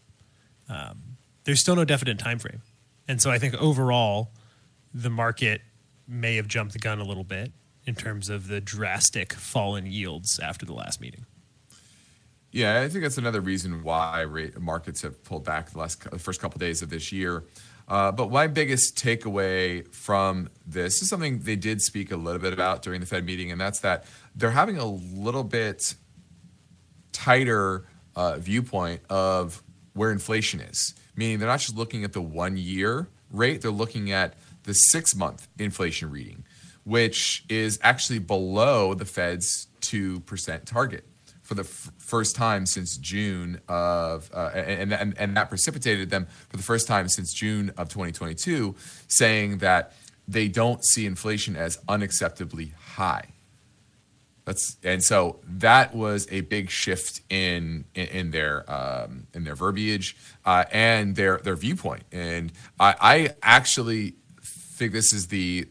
[0.69, 2.63] um, there's still no definite time frame,
[3.07, 4.31] and so I think overall
[4.93, 5.61] the market
[6.07, 7.53] may have jumped the gun a little bit
[7.87, 11.27] in terms of the drastic fall in yields after the last meeting.
[12.51, 16.21] Yeah, I think that's another reason why rate, markets have pulled back the last the
[16.21, 17.45] first couple of days of this year.
[17.89, 22.53] Uh, but my biggest takeaway from this is something they did speak a little bit
[22.53, 24.05] about during the Fed meeting, and that's that
[24.37, 25.95] they're having a little bit
[27.13, 29.63] tighter uh, viewpoint of
[29.95, 30.95] where inflation is.
[31.17, 34.35] Meaning they're not just looking at the one year rate; they're looking at
[34.65, 36.45] the six month inflation reading,
[36.85, 41.05] which is actually below the Fed's 2% target
[41.43, 46.27] for the f- first time since June of, uh, and, and, and that precipitated them
[46.49, 48.75] for the first time since June of 2022,
[49.09, 49.93] saying that
[50.27, 53.27] they don't see inflation as unacceptably high.
[54.47, 59.55] That's and so that was a big shift in in, in their um, in their
[59.55, 62.03] verbiage uh, and their their viewpoint.
[62.13, 64.17] And I, I actually
[64.75, 65.67] think this is the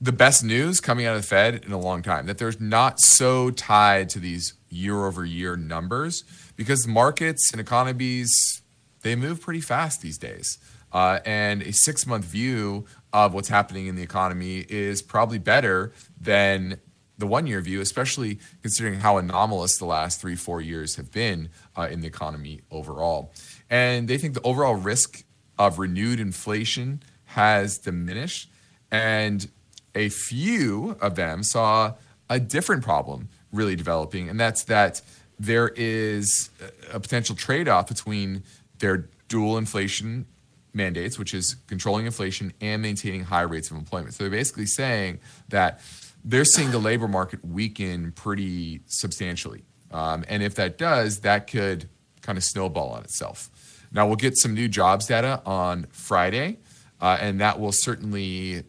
[0.00, 3.00] the best news coming out of the Fed in a long time that they're not
[3.00, 6.22] so tied to these year over year numbers
[6.54, 8.62] because markets and economies
[9.02, 10.58] they move pretty fast these days.
[10.92, 15.92] Uh, and a six month view of what's happening in the economy is probably better
[16.20, 16.80] than
[17.18, 21.50] the one year view, especially considering how anomalous the last three, four years have been
[21.76, 23.32] uh, in the economy overall.
[23.68, 25.24] And they think the overall risk
[25.58, 28.50] of renewed inflation has diminished.
[28.90, 29.48] And
[29.94, 31.94] a few of them saw
[32.30, 35.00] a different problem really developing, and that's that
[35.38, 36.50] there is
[36.92, 38.42] a potential trade off between
[38.80, 40.26] their dual inflation
[40.74, 44.14] mandates, which is controlling inflation and maintaining high rates of employment.
[44.14, 45.80] So they're basically saying that
[46.24, 49.62] they're seeing the labor market weaken pretty substantially.
[49.90, 51.88] Um, and if that does, that could
[52.20, 53.48] kind of snowball on itself.
[53.92, 56.58] Now, we'll get some new jobs data on Friday,
[57.00, 58.64] uh, and that will certainly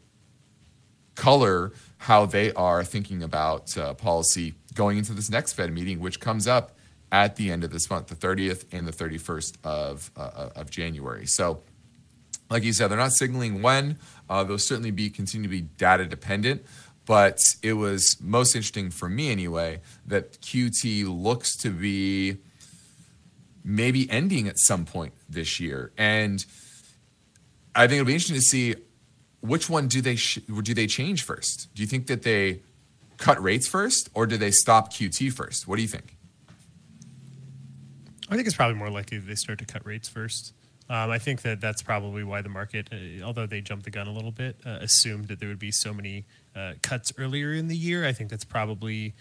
[1.16, 6.20] color how they are thinking about uh, policy going into this next Fed meeting, which
[6.20, 6.78] comes up
[7.12, 11.26] at the end of this month, the 30th and the 31st of, uh, of January.
[11.26, 11.64] So,
[12.50, 13.98] like you said, they're not signaling when.
[14.30, 16.66] Uh, they'll certainly be continue to be data dependent.
[17.06, 22.38] But it was most interesting for me anyway that QT looks to be
[23.70, 25.92] maybe ending at some point this year.
[25.96, 26.44] And
[27.76, 28.76] I think it'll be interesting to see
[29.42, 31.70] which one do they sh- do they change first?
[31.76, 32.62] Do you think that they
[33.18, 35.68] cut rates first, or do they stop QT first?
[35.68, 36.16] What do you think?
[38.30, 40.54] I think it's probably more likely that they start to cut rates first.
[40.90, 44.08] Um, I think that that's probably why the market, uh, although they jumped the gun
[44.08, 47.68] a little bit, uh, assumed that there would be so many uh, cuts earlier in
[47.68, 48.08] the year.
[48.08, 49.14] I think that's probably.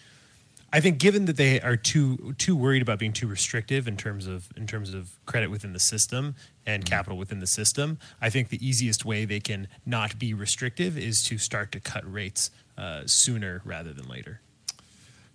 [0.71, 4.27] I think given that they are too too worried about being too restrictive in terms
[4.27, 6.35] of in terms of credit within the system
[6.67, 6.95] and Mm-hmm.
[6.95, 11.23] capital within the system, I think the easiest way they can not be restrictive is
[11.29, 14.43] to start to cut rates uh, sooner rather than later.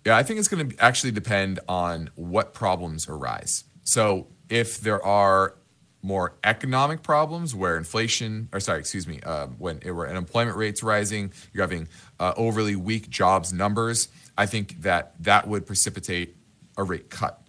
[0.04, 3.64] Yeah, I think it's going to actually depend on what problems arise.
[3.82, 5.56] So if there are
[6.02, 10.82] more economic problems where inflation, or sorry, excuse me, uh, when it, where unemployment rates
[10.82, 11.88] rising, you're having
[12.20, 14.08] uh, overly weak jobs numbers.
[14.36, 16.36] I think that that would precipitate
[16.76, 17.40] a rate cut.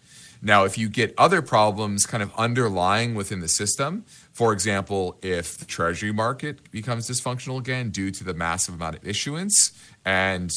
[0.41, 5.57] Now, if you get other problems kind of underlying within the system, for example, if
[5.57, 9.71] the treasury market becomes dysfunctional again due to the massive amount of issuance
[10.03, 10.51] and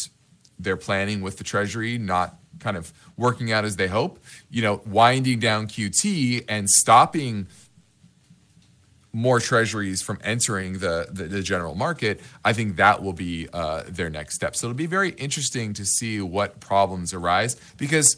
[0.58, 4.18] they're planning with the treasury not kind of working out as they hope,
[4.50, 7.46] you know, winding down QT and stopping
[9.12, 13.84] more treasuries from entering the, the, the general market, I think that will be uh,
[13.88, 14.54] their next step.
[14.54, 18.16] So it'll be very interesting to see what problems arise because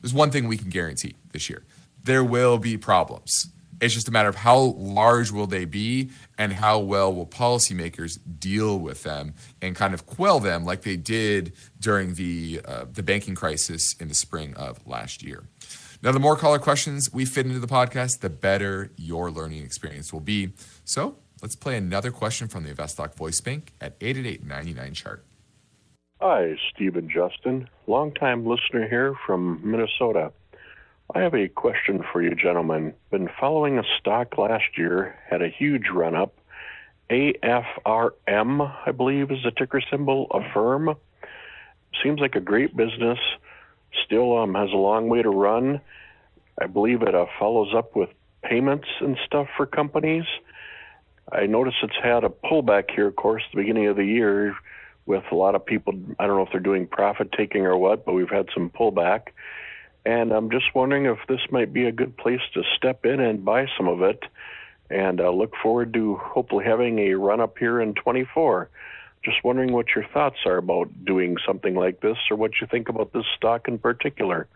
[0.00, 1.62] there's one thing we can guarantee this year
[2.04, 3.48] there will be problems.
[3.80, 8.16] It's just a matter of how large will they be and how well will policymakers
[8.38, 13.02] deal with them and kind of quell them like they did during the uh, the
[13.02, 15.44] banking crisis in the spring of last year.
[16.02, 20.12] Now, the more caller questions we fit into the podcast, the better your learning experience
[20.12, 20.50] will be.
[20.84, 25.24] So let's play another question from the InvestTalk Voice Bank at 888 chart.
[26.20, 27.68] Hi, Steve and Justin.
[27.86, 30.32] Longtime listener here from Minnesota.
[31.14, 32.94] I have a question for you, gentlemen.
[33.12, 36.34] Been following a stock last year, had a huge run up.
[37.10, 40.96] AFRM, I believe, is the ticker symbol, a firm.
[42.02, 43.18] Seems like a great business.
[44.04, 45.80] Still um, has a long way to run.
[46.60, 48.10] I believe it uh, follows up with
[48.42, 50.24] payments and stuff for companies.
[51.30, 54.54] I notice it's had a pullback here, of course, the beginning of the year
[55.06, 55.94] with a lot of people.
[56.18, 59.28] I don't know if they're doing profit taking or what, but we've had some pullback.
[60.04, 63.44] And I'm just wondering if this might be a good place to step in and
[63.44, 64.22] buy some of it.
[64.90, 68.68] And uh, look forward to hopefully having a run up here in 24.
[69.24, 72.88] Just wondering what your thoughts are about doing something like this or what you think
[72.88, 74.48] about this stock in particular.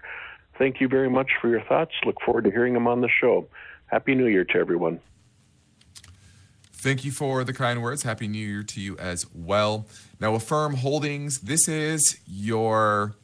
[0.58, 1.92] Thank you very much for your thoughts.
[2.04, 3.46] Look forward to hearing them on the show.
[3.86, 5.00] Happy New Year to everyone.
[6.72, 8.02] Thank you for the kind words.
[8.02, 9.86] Happy New Year to you as well.
[10.20, 13.14] Now, Affirm Holdings, this is your,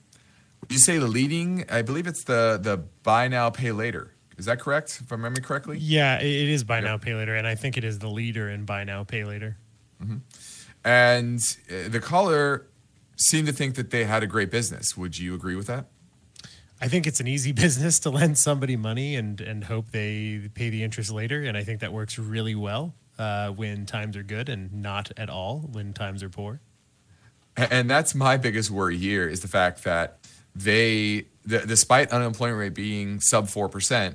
[0.61, 1.65] would you say the leading?
[1.71, 4.13] I believe it's the the buy now, pay later.
[4.37, 5.01] Is that correct?
[5.03, 5.79] If I remember correctly?
[5.79, 8.49] Yeah, it it is buy now, pay later, and I think it is the leader
[8.49, 9.57] in buy now, pay later.
[10.01, 10.19] hmm
[10.85, 11.41] And
[11.71, 12.67] uh, the caller
[13.17, 14.97] seemed to think that they had a great business.
[14.97, 15.87] Would you agree with that?
[16.81, 20.71] I think it's an easy business to lend somebody money and and hope they pay
[20.71, 24.49] the interest later, and I think that works really well uh, when times are good,
[24.49, 26.61] and not at all when times are poor.
[27.57, 30.19] And that's my biggest worry here is the fact that
[30.55, 34.15] they, th- despite unemployment rate being sub 4%,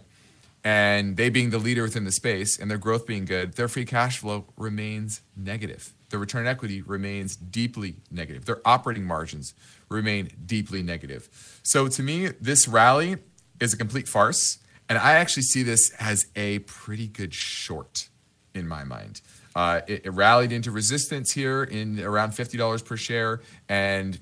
[0.67, 3.85] and they being the leader within the space and their growth being good, their free
[3.85, 5.93] cash flow remains negative.
[6.09, 8.43] Their return on equity remains deeply negative.
[8.43, 9.53] Their operating margins
[9.87, 11.29] remain deeply negative.
[11.63, 13.15] So to me, this rally
[13.61, 14.57] is a complete farce.
[14.89, 18.09] And I actually see this as a pretty good short
[18.53, 19.21] in my mind.
[19.55, 23.39] Uh, it, it rallied into resistance here in around $50 per share.
[23.69, 24.19] And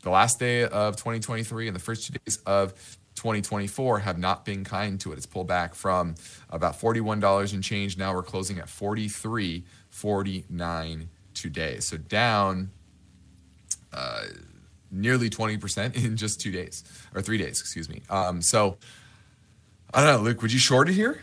[0.00, 2.72] the last day of 2023 and the first two days of
[3.14, 5.16] 2024 have not been kind to it.
[5.16, 6.14] It's pulled back from
[6.50, 7.96] about $41 and change.
[7.96, 11.86] Now we're closing at 43.49 two days.
[11.86, 12.70] So down
[13.92, 14.24] uh,
[14.90, 16.82] nearly 20% in just two days
[17.14, 18.02] or three days, excuse me.
[18.10, 18.78] Um, so
[19.92, 21.22] I don't know, Luke, would you short it here?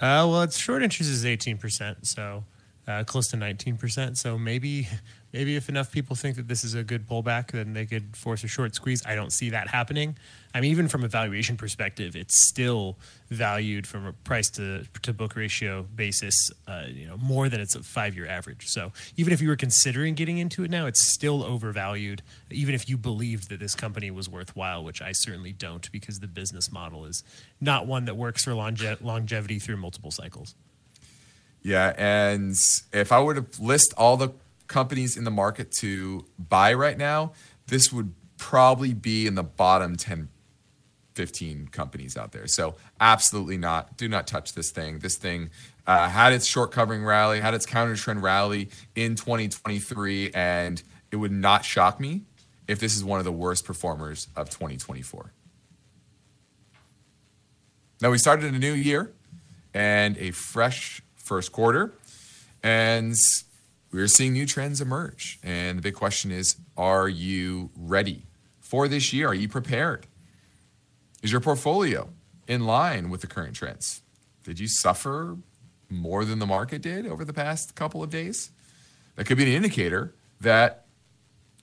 [0.00, 2.44] Uh, well, its short interest is 18%, so
[2.88, 4.16] uh, close to 19%.
[4.16, 4.88] So maybe
[5.32, 8.42] maybe if enough people think that this is a good pullback, then they could force
[8.44, 9.02] a short squeeze.
[9.06, 10.16] I don't see that happening.
[10.52, 12.96] I mean, even from a valuation perspective, it's still
[13.30, 16.34] valued from a price to, to book ratio basis,
[16.66, 18.66] uh, you know, more than its a five year average.
[18.66, 22.22] So even if you were considering getting into it now, it's still overvalued.
[22.50, 26.26] Even if you believed that this company was worthwhile, which I certainly don't, because the
[26.26, 27.22] business model is
[27.60, 30.56] not one that works for longe- longevity through multiple cycles.
[31.62, 32.56] Yeah, and
[32.92, 34.30] if I were to list all the
[34.70, 37.32] companies in the market to buy right now,
[37.66, 40.30] this would probably be in the bottom 10
[41.14, 42.46] 15 companies out there.
[42.46, 43.98] So absolutely not.
[43.98, 45.00] Do not touch this thing.
[45.00, 45.50] This thing
[45.86, 51.16] uh, had its short covering rally, had its counter trend rally in 2023, and it
[51.16, 52.22] would not shock me
[52.68, 55.32] if this is one of the worst performers of 2024.
[58.00, 59.12] Now we started a new year
[59.74, 61.92] and a fresh first quarter,
[62.62, 63.14] and
[63.92, 65.38] we're seeing new trends emerge.
[65.42, 68.26] And the big question is, are you ready
[68.60, 69.28] for this year?
[69.28, 70.06] Are you prepared?
[71.22, 72.08] Is your portfolio
[72.46, 74.02] in line with the current trends?
[74.44, 75.36] Did you suffer
[75.88, 78.50] more than the market did over the past couple of days?
[79.16, 80.86] That could be an indicator that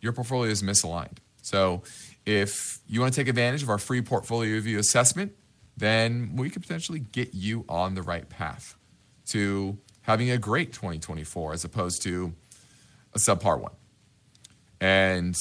[0.01, 1.17] your portfolio is misaligned.
[1.41, 1.83] So,
[2.25, 5.33] if you want to take advantage of our free portfolio review assessment,
[5.77, 8.75] then we could potentially get you on the right path
[9.27, 9.77] to
[10.07, 12.33] having a great 2024 as opposed to
[13.13, 13.73] a subpar one.
[14.79, 15.35] And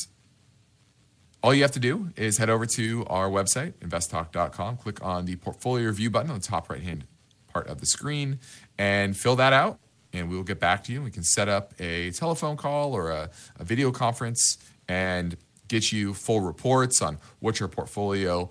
[1.42, 5.36] all you have to do is head over to our website, investtalk.com, click on the
[5.36, 7.06] portfolio review button on the top right hand
[7.52, 8.40] part of the screen,
[8.76, 9.78] and fill that out.
[10.12, 11.00] And we will get back to you.
[11.02, 14.58] We can set up a telephone call or a, a video conference
[14.88, 15.36] and
[15.68, 18.50] get you full reports on what your portfolio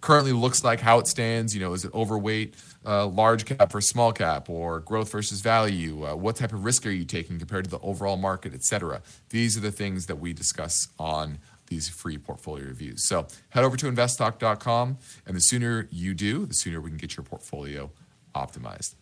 [0.00, 1.54] currently looks like, how it stands.
[1.54, 2.54] You know, is it overweight,
[2.86, 6.06] uh, large cap versus small cap, or growth versus value?
[6.06, 9.02] Uh, what type of risk are you taking compared to the overall market, et cetera?
[9.30, 13.06] These are the things that we discuss on these free portfolio reviews.
[13.08, 17.16] So head over to investtalk.com, and the sooner you do, the sooner we can get
[17.16, 17.90] your portfolio
[18.34, 18.94] optimized.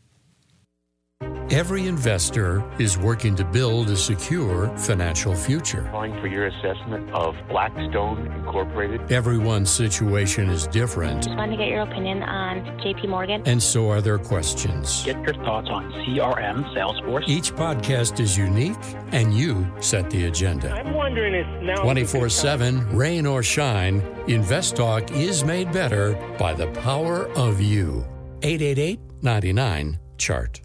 [1.50, 5.88] Every investor is working to build a secure financial future.
[5.90, 9.10] Calling for your assessment of Blackstone Incorporated.
[9.10, 11.24] Everyone's situation is different.
[11.24, 13.42] Just wanted to get your opinion on JP Morgan.
[13.46, 15.02] And so are their questions.
[15.04, 17.26] Get your thoughts on CRM, Salesforce.
[17.26, 18.76] Each podcast is unique,
[19.12, 20.70] and you set the agenda.
[20.72, 26.52] I'm wondering if now 24 7, rain or shine, Invest Talk is made better by
[26.52, 28.06] the power of you.
[28.42, 30.60] 888 99 Chart.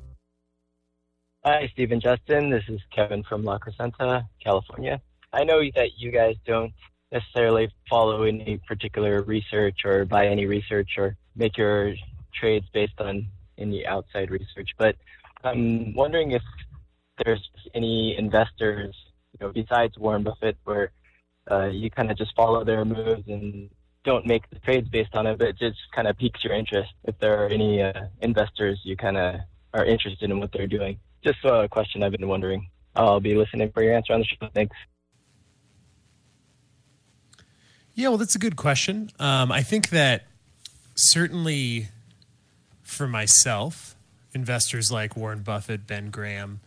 [1.45, 2.49] Hi, Steve and Justin.
[2.49, 5.01] This is Kevin from La Crescenta, California.
[5.33, 6.71] I know that you guys don't
[7.11, 11.95] necessarily follow any particular research or buy any research or make your
[12.33, 13.27] trades based on
[13.57, 14.95] any outside research, but
[15.43, 16.41] I'm wondering if
[17.25, 18.95] there's any investors,
[19.33, 20.91] you know, besides Warren Buffett, where
[21.51, 23.69] uh, you kind of just follow their moves and
[24.05, 26.93] don't make the trades based on it, but it just kind of piques your interest.
[27.03, 29.41] If there are any uh, investors you kind of
[29.73, 30.99] are interested in what they're doing.
[31.23, 32.69] Just a question I've been wondering.
[32.95, 34.47] I'll be listening for your answer on the show.
[34.53, 34.75] Thanks.
[37.95, 39.11] Yeah, well, that's a good question.
[39.19, 40.25] Um, I think that
[40.95, 41.87] certainly
[42.81, 43.95] for myself,
[44.33, 46.59] investors like Warren Buffett, Ben Graham,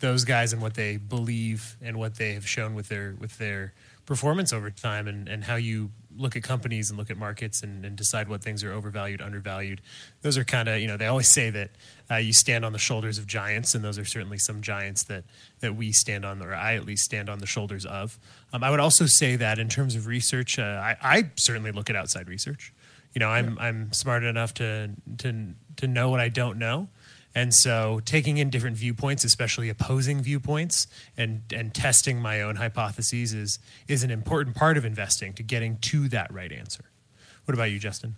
[0.00, 3.72] those guys and what they believe and what they have shown with their with their
[4.06, 7.84] performance over time and, and how you look at companies and look at markets and,
[7.84, 9.80] and decide what things are overvalued, undervalued.
[10.22, 11.70] Those are kind of, you know, they always say that
[12.10, 15.24] uh, you stand on the shoulders of giants, and those are certainly some giants that,
[15.60, 18.18] that we stand on, or I at least stand on the shoulders of.
[18.52, 21.88] Um, I would also say that in terms of research, uh, I, I certainly look
[21.88, 22.72] at outside research.
[23.14, 26.88] You know, I'm, I'm smart enough to, to, to know what I don't know.
[27.38, 33.32] And so taking in different viewpoints, especially opposing viewpoints, and, and testing my own hypotheses
[33.32, 36.86] is, is an important part of investing to getting to that right answer.
[37.44, 38.16] What about you, Justin?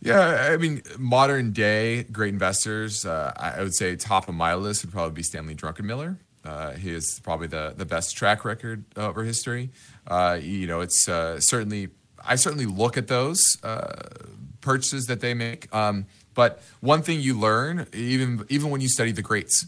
[0.00, 4.86] Yeah, I mean, modern day great investors, uh, I would say top of my list
[4.86, 6.16] would probably be Stanley Druckenmiller.
[6.46, 9.68] Uh, he is probably the, the best track record over history.
[10.06, 11.88] Uh, you know, it's uh, certainly,
[12.26, 13.96] I certainly look at those uh,
[14.62, 15.68] purchases that they make.
[15.74, 19.66] Um, but one thing you learn, even even when you study the greats,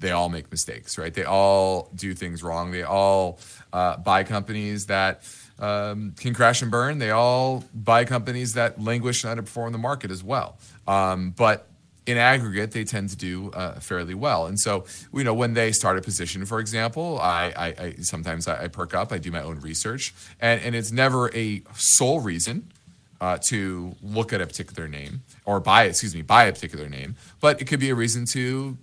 [0.00, 1.12] they all make mistakes, right?
[1.12, 2.70] They all do things wrong.
[2.70, 3.40] They all
[3.72, 5.22] uh, buy companies that
[5.58, 6.98] um, can crash and burn.
[6.98, 10.56] They all buy companies that languish and underperform the market as well.
[10.86, 11.66] Um, but
[12.06, 14.46] in aggregate, they tend to do uh, fairly well.
[14.46, 18.48] And so, you know, when they start a position, for example, I, I, I sometimes
[18.48, 22.20] I, I, perk up, I do my own research, and, and it's never a sole
[22.20, 22.72] reason
[23.20, 27.16] uh, to look at a particular name or buy, excuse me, buy a particular name,
[27.40, 28.76] but it could be a reason to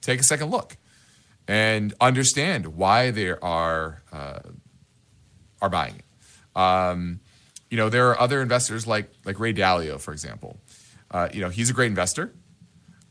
[0.00, 0.76] take a second look
[1.48, 4.40] and understand why they are uh,
[5.60, 6.58] are buying it.
[6.58, 7.20] Um,
[7.70, 10.58] you know, there are other investors like like Ray Dalio, for example.
[11.10, 12.32] Uh, you know, he's a great investor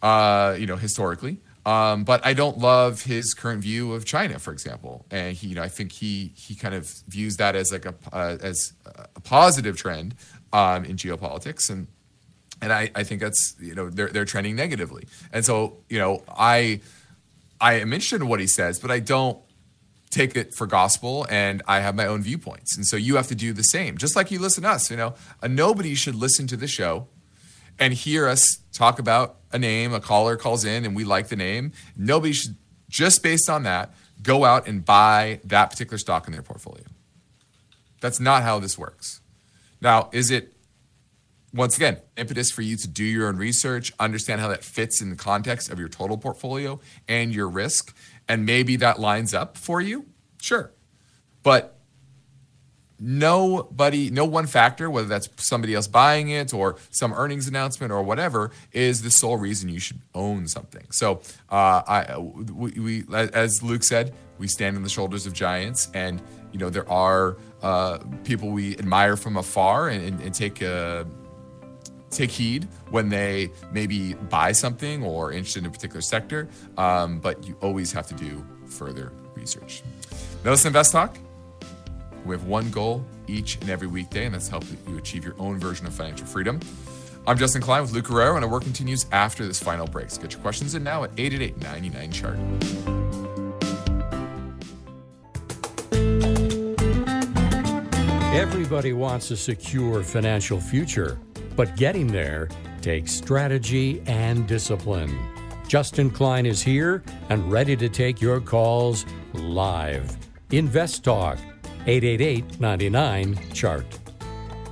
[0.02, 1.40] uh, you know, historically.
[1.64, 5.06] Um, but I don't love his current view of China, for example.
[5.12, 7.94] And he, you know, I think he he kind of views that as like a
[8.12, 10.16] uh, as a positive trend
[10.54, 11.88] um, in geopolitics, and
[12.62, 15.08] and I, I think that's you know they're they're trending negatively.
[15.32, 16.82] And so you know I
[17.60, 19.40] I am interested in what he says, but I don't
[20.10, 22.76] take it for gospel and I have my own viewpoints.
[22.76, 23.98] And so you have to do the same.
[23.98, 27.08] Just like you listen to us, you know, a nobody should listen to the show
[27.80, 31.36] and hear us talk about a name, a caller calls in and we like the
[31.36, 32.56] name, nobody should,
[32.90, 36.84] just based on that, go out and buy that particular stock in their portfolio.
[38.02, 39.21] That's not how this works.
[39.82, 40.54] Now, is it,
[41.54, 45.10] once again, impetus for you to do your own research, understand how that fits in
[45.10, 47.96] the context of your total portfolio and your risk,
[48.28, 50.06] and maybe that lines up for you?
[50.40, 50.72] Sure.
[51.44, 51.78] But
[53.00, 58.04] nobody, no one factor, whether that's somebody else buying it or some earnings announcement or
[58.04, 60.86] whatever, is the sole reason you should own something.
[60.92, 65.90] So, uh, I, we, we, as Luke said, we stand on the shoulders of giants,
[65.94, 66.22] and
[66.52, 70.62] you know there are uh, people we admire from afar and, and, and take.
[70.62, 71.06] Uh,
[72.10, 77.48] take heed when they maybe buy something or interested in a particular sector, um, but
[77.48, 79.82] you always have to do further research.
[80.44, 81.18] Listen, Invest Talk
[82.26, 85.58] we have one goal each and every weekday, and that's help you achieve your own
[85.58, 86.60] version of financial freedom.
[87.28, 90.10] I'm Justin Klein with Luke Guerrero, and our work continues after this final break.
[90.10, 92.91] So get your questions in now at 888 99 chart.
[98.34, 101.20] Everybody wants a secure financial future,
[101.58, 102.48] but getting there
[102.80, 105.20] takes strategy and discipline.
[105.68, 110.16] Justin Klein is here and ready to take your calls live.
[110.52, 111.40] Invest Talk
[111.86, 114.00] 888 99 Chart.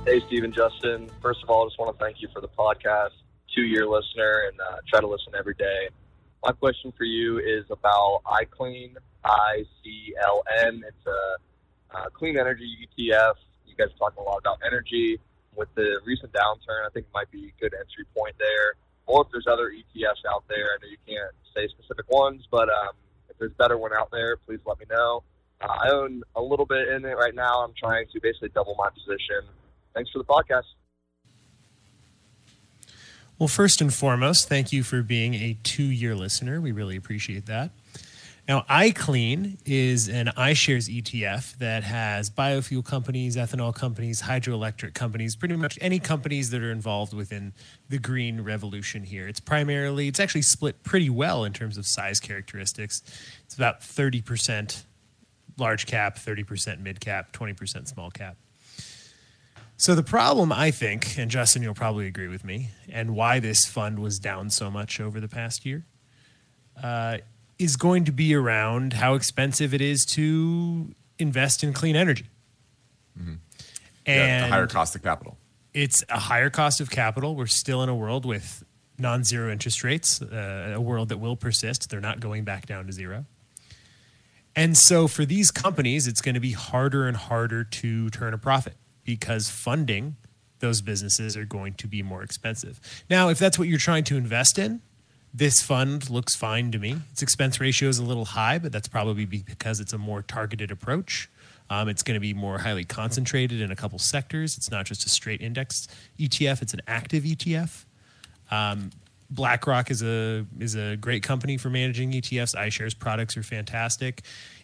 [0.06, 1.10] Hey, Steve and Justin.
[1.20, 3.10] First of all, I just want to thank you for the podcast.
[3.54, 5.90] Two year listener and uh, try to listen every day.
[6.42, 10.82] My question for you is about iClean, I C L N.
[10.88, 13.34] It's a uh, clean energy ETF.
[13.80, 15.18] Guys are talking a lot about energy.
[15.56, 18.74] With the recent downturn, I think it might be a good entry point there.
[19.06, 22.68] Or if there's other ETFs out there, I know you can't say specific ones, but
[22.68, 22.94] um,
[23.28, 25.22] if there's a better one out there, please let me know.
[25.60, 27.64] Uh, I own a little bit in it right now.
[27.64, 29.48] I'm trying to basically double my position.
[29.94, 30.68] Thanks for the podcast.
[33.38, 36.60] Well, first and foremost, thank you for being a two year listener.
[36.60, 37.70] We really appreciate that.
[38.50, 45.54] Now, iClean is an iShares ETF that has biofuel companies, ethanol companies, hydroelectric companies, pretty
[45.54, 47.52] much any companies that are involved within
[47.90, 49.28] the green revolution here.
[49.28, 53.02] It's primarily, it's actually split pretty well in terms of size characteristics.
[53.44, 54.82] It's about 30%
[55.56, 58.36] large cap, 30% mid cap, 20% small cap.
[59.76, 63.64] So the problem, I think, and Justin, you'll probably agree with me, and why this
[63.66, 65.84] fund was down so much over the past year,
[66.82, 67.18] uh,
[67.60, 72.24] is going to be around how expensive it is to invest in clean energy.
[73.18, 73.34] Mm-hmm.
[74.06, 75.36] And yeah, higher cost of capital.
[75.74, 77.36] It's a higher cost of capital.
[77.36, 78.64] We're still in a world with
[78.98, 81.90] non-zero interest rates, uh, a world that will persist.
[81.90, 83.26] They're not going back down to zero.
[84.56, 88.38] And so for these companies, it's going to be harder and harder to turn a
[88.38, 90.16] profit because funding
[90.60, 92.80] those businesses are going to be more expensive.
[93.08, 94.80] Now, if that's what you're trying to invest in,
[95.32, 96.96] this fund looks fine to me.
[97.12, 100.70] Its expense ratio is a little high, but that's probably because it's a more targeted
[100.70, 101.30] approach.
[101.68, 104.56] Um, it's going to be more highly concentrated in a couple sectors.
[104.56, 105.86] It's not just a straight index
[106.18, 107.84] ETF; it's an active ETF.
[108.50, 108.90] Um,
[109.30, 112.56] BlackRock is a is a great company for managing ETFs.
[112.56, 114.22] iShares products are fantastic.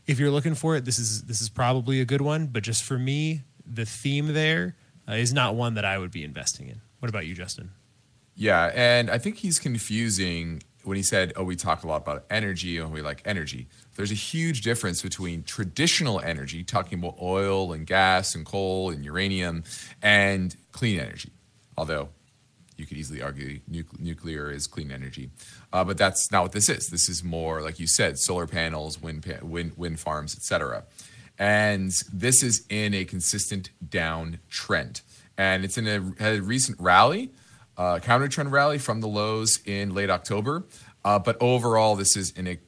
[0.09, 2.47] If you're looking for it, this is this is probably a good one.
[2.49, 4.75] But just for me, the theme there
[5.09, 6.81] uh, is not one that I would be investing in.
[6.99, 7.71] What about you, Justin?
[8.37, 12.27] Yeah, and I think he's confusing when he said, "Oh, we talk a lot about
[12.31, 13.67] energy and we like energy."
[13.97, 19.05] There's a huge difference between traditional energy, talking about oil and gas and coal and
[19.05, 19.65] uranium,
[20.03, 21.31] and clean energy.
[21.79, 22.11] Although
[22.77, 23.61] you could easily argue
[23.99, 25.31] nuclear is clean energy,
[25.73, 26.89] uh, but that's not what this is.
[26.89, 30.85] This is more, like you said, solar panels, wind pa- wind, wind farms, etc.
[31.39, 35.01] And this is in a consistent down trend,
[35.39, 37.31] and it's in a, a recent rally.
[37.77, 40.65] Uh, counter trend rally from the lows in late October.
[41.05, 42.59] Uh, but overall, this is in a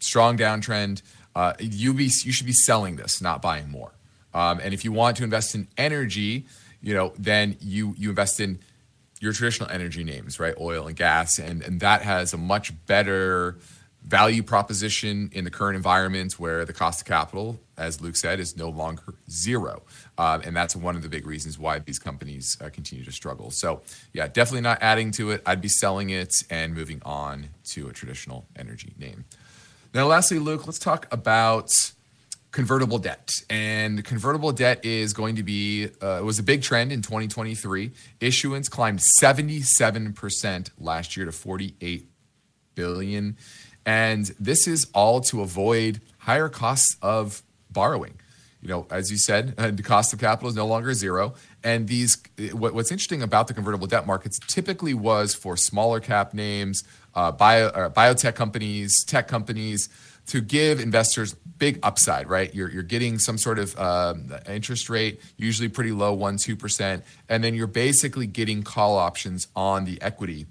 [0.00, 1.02] strong downtrend.
[1.34, 3.92] Uh, you be you should be selling this, not buying more.
[4.34, 6.46] Um, and if you want to invest in energy,
[6.82, 8.58] you know, then you you invest in
[9.20, 10.54] your traditional energy names, right?
[10.60, 13.58] Oil and gas, and and that has a much better
[14.02, 18.56] value proposition in the current environment where the cost of capital, as Luke said, is
[18.56, 19.82] no longer zero.
[20.18, 23.50] Um, and that's one of the big reasons why these companies uh, continue to struggle.
[23.52, 25.42] So, yeah, definitely not adding to it.
[25.46, 29.24] I'd be selling it and moving on to a traditional energy name.
[29.94, 31.70] Now, lastly, Luke, let's talk about
[32.50, 33.30] convertible debt.
[33.48, 37.92] And convertible debt is going to be, uh, it was a big trend in 2023.
[38.20, 42.08] Issuance climbed 77% last year to 48
[42.74, 43.36] billion.
[43.86, 48.18] And this is all to avoid higher costs of borrowing.
[48.60, 51.34] You know, as you said, the cost of capital is no longer zero.
[51.62, 52.16] And these,
[52.52, 56.82] what's interesting about the convertible debt markets typically was for smaller cap names,
[57.14, 59.88] uh, bio, uh, biotech companies, tech companies,
[60.26, 62.54] to give investors big upside, right?
[62.54, 64.14] You're, you're getting some sort of uh,
[64.46, 69.84] interest rate, usually pretty low, 1%, 2%, and then you're basically getting call options on
[69.86, 70.46] the equity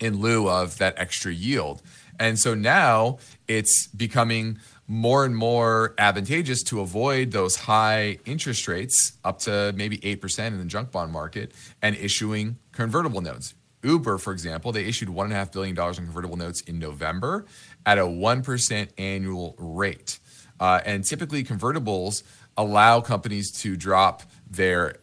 [0.00, 1.82] in lieu of that extra yield.
[2.18, 3.18] And so now
[3.48, 9.98] it's becoming more and more advantageous to avoid those high interest rates up to maybe
[9.98, 13.54] 8% in the junk bond market and issuing convertible notes.
[13.82, 17.44] Uber, for example, they issued $1.5 billion in convertible notes in November
[17.84, 20.18] at a 1% annual rate.
[20.58, 22.22] Uh, and typically, convertibles
[22.56, 24.96] allow companies to drop their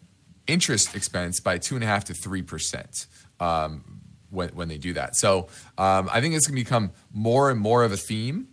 [0.47, 3.07] interest expense by 2.5 to 3%.
[3.39, 4.01] Um,
[4.31, 5.15] when, when they do that.
[5.17, 8.47] So um, I think it's going to become more and more of a theme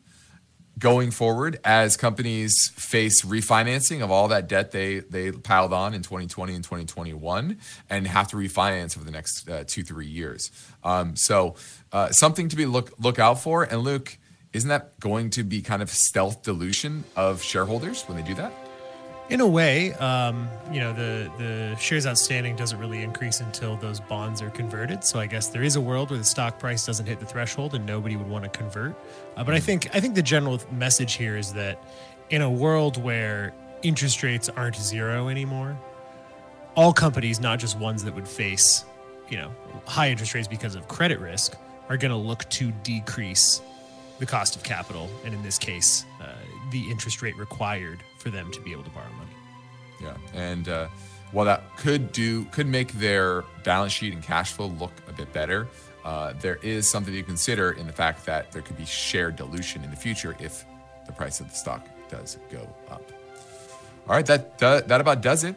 [0.78, 6.02] going forward as companies face refinancing of all that debt they they piled on in
[6.02, 7.58] 2020 and 2021
[7.90, 10.50] and have to refinance over the next uh, two three years.
[10.84, 11.56] Um, so
[11.92, 13.64] uh, something to be look look out for.
[13.64, 14.18] And Luke,
[14.52, 18.67] isn't that going to be kind of stealth dilution of shareholders when they do that?
[19.30, 24.00] In a way, um, you know, the the shares outstanding doesn't really increase until those
[24.00, 25.04] bonds are converted.
[25.04, 27.74] So I guess there is a world where the stock price doesn't hit the threshold
[27.74, 28.94] and nobody would want to convert.
[29.36, 31.82] Uh, but I think I think the general message here is that
[32.30, 33.52] in a world where
[33.82, 35.78] interest rates aren't zero anymore,
[36.74, 38.84] all companies, not just ones that would face,
[39.28, 39.50] you know,
[39.86, 41.54] high interest rates because of credit risk,
[41.88, 43.60] are going to look to decrease
[44.18, 46.32] the cost of capital, and in this case, uh,
[46.72, 49.30] the interest rate required for them to be able to borrow money.
[50.00, 50.88] Yeah, and uh,
[51.32, 55.32] while that could do could make their balance sheet and cash flow look a bit
[55.32, 55.66] better,
[56.04, 59.82] uh, there is something to consider in the fact that there could be shared dilution
[59.84, 60.64] in the future if
[61.06, 63.02] the price of the stock does go up.
[64.08, 65.56] All right, that that about does it.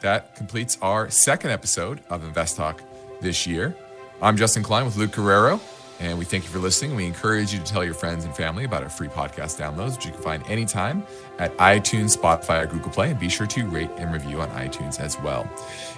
[0.00, 2.82] That completes our second episode of Invest Talk
[3.20, 3.74] this year.
[4.22, 5.60] I'm Justin Klein with Luke Guerrero.
[6.00, 6.96] And we thank you for listening.
[6.96, 10.06] We encourage you to tell your friends and family about our free podcast downloads, which
[10.06, 11.06] you can find anytime
[11.38, 13.10] at iTunes, Spotify, or Google Play.
[13.10, 15.48] And be sure to rate and review on iTunes as well.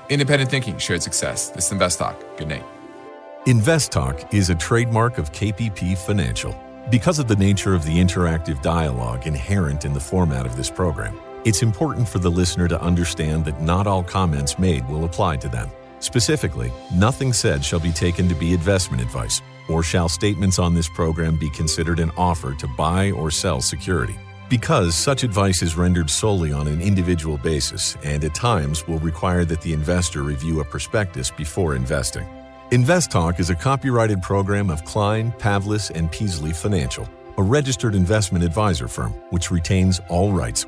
[0.09, 1.51] Independent thinking, shared success.
[1.51, 2.21] This is Invest Talk.
[2.37, 2.65] Good night.
[3.47, 6.57] Invest Talk is a trademark of KPP Financial.
[6.91, 11.17] Because of the nature of the interactive dialogue inherent in the format of this program,
[11.45, 15.49] it's important for the listener to understand that not all comments made will apply to
[15.49, 15.71] them.
[16.01, 20.89] Specifically, nothing said shall be taken to be investment advice or shall statements on this
[20.89, 24.17] program be considered an offer to buy or sell security?
[24.49, 29.45] Because such advice is rendered solely on an individual basis and at times will require
[29.47, 32.27] that the investor review a prospectus before investing.
[32.71, 37.09] Invest Talk is a copyrighted program of Klein, Pavlis, and Peasley Financial,
[37.39, 40.67] a registered investment advisor firm which retains all rights.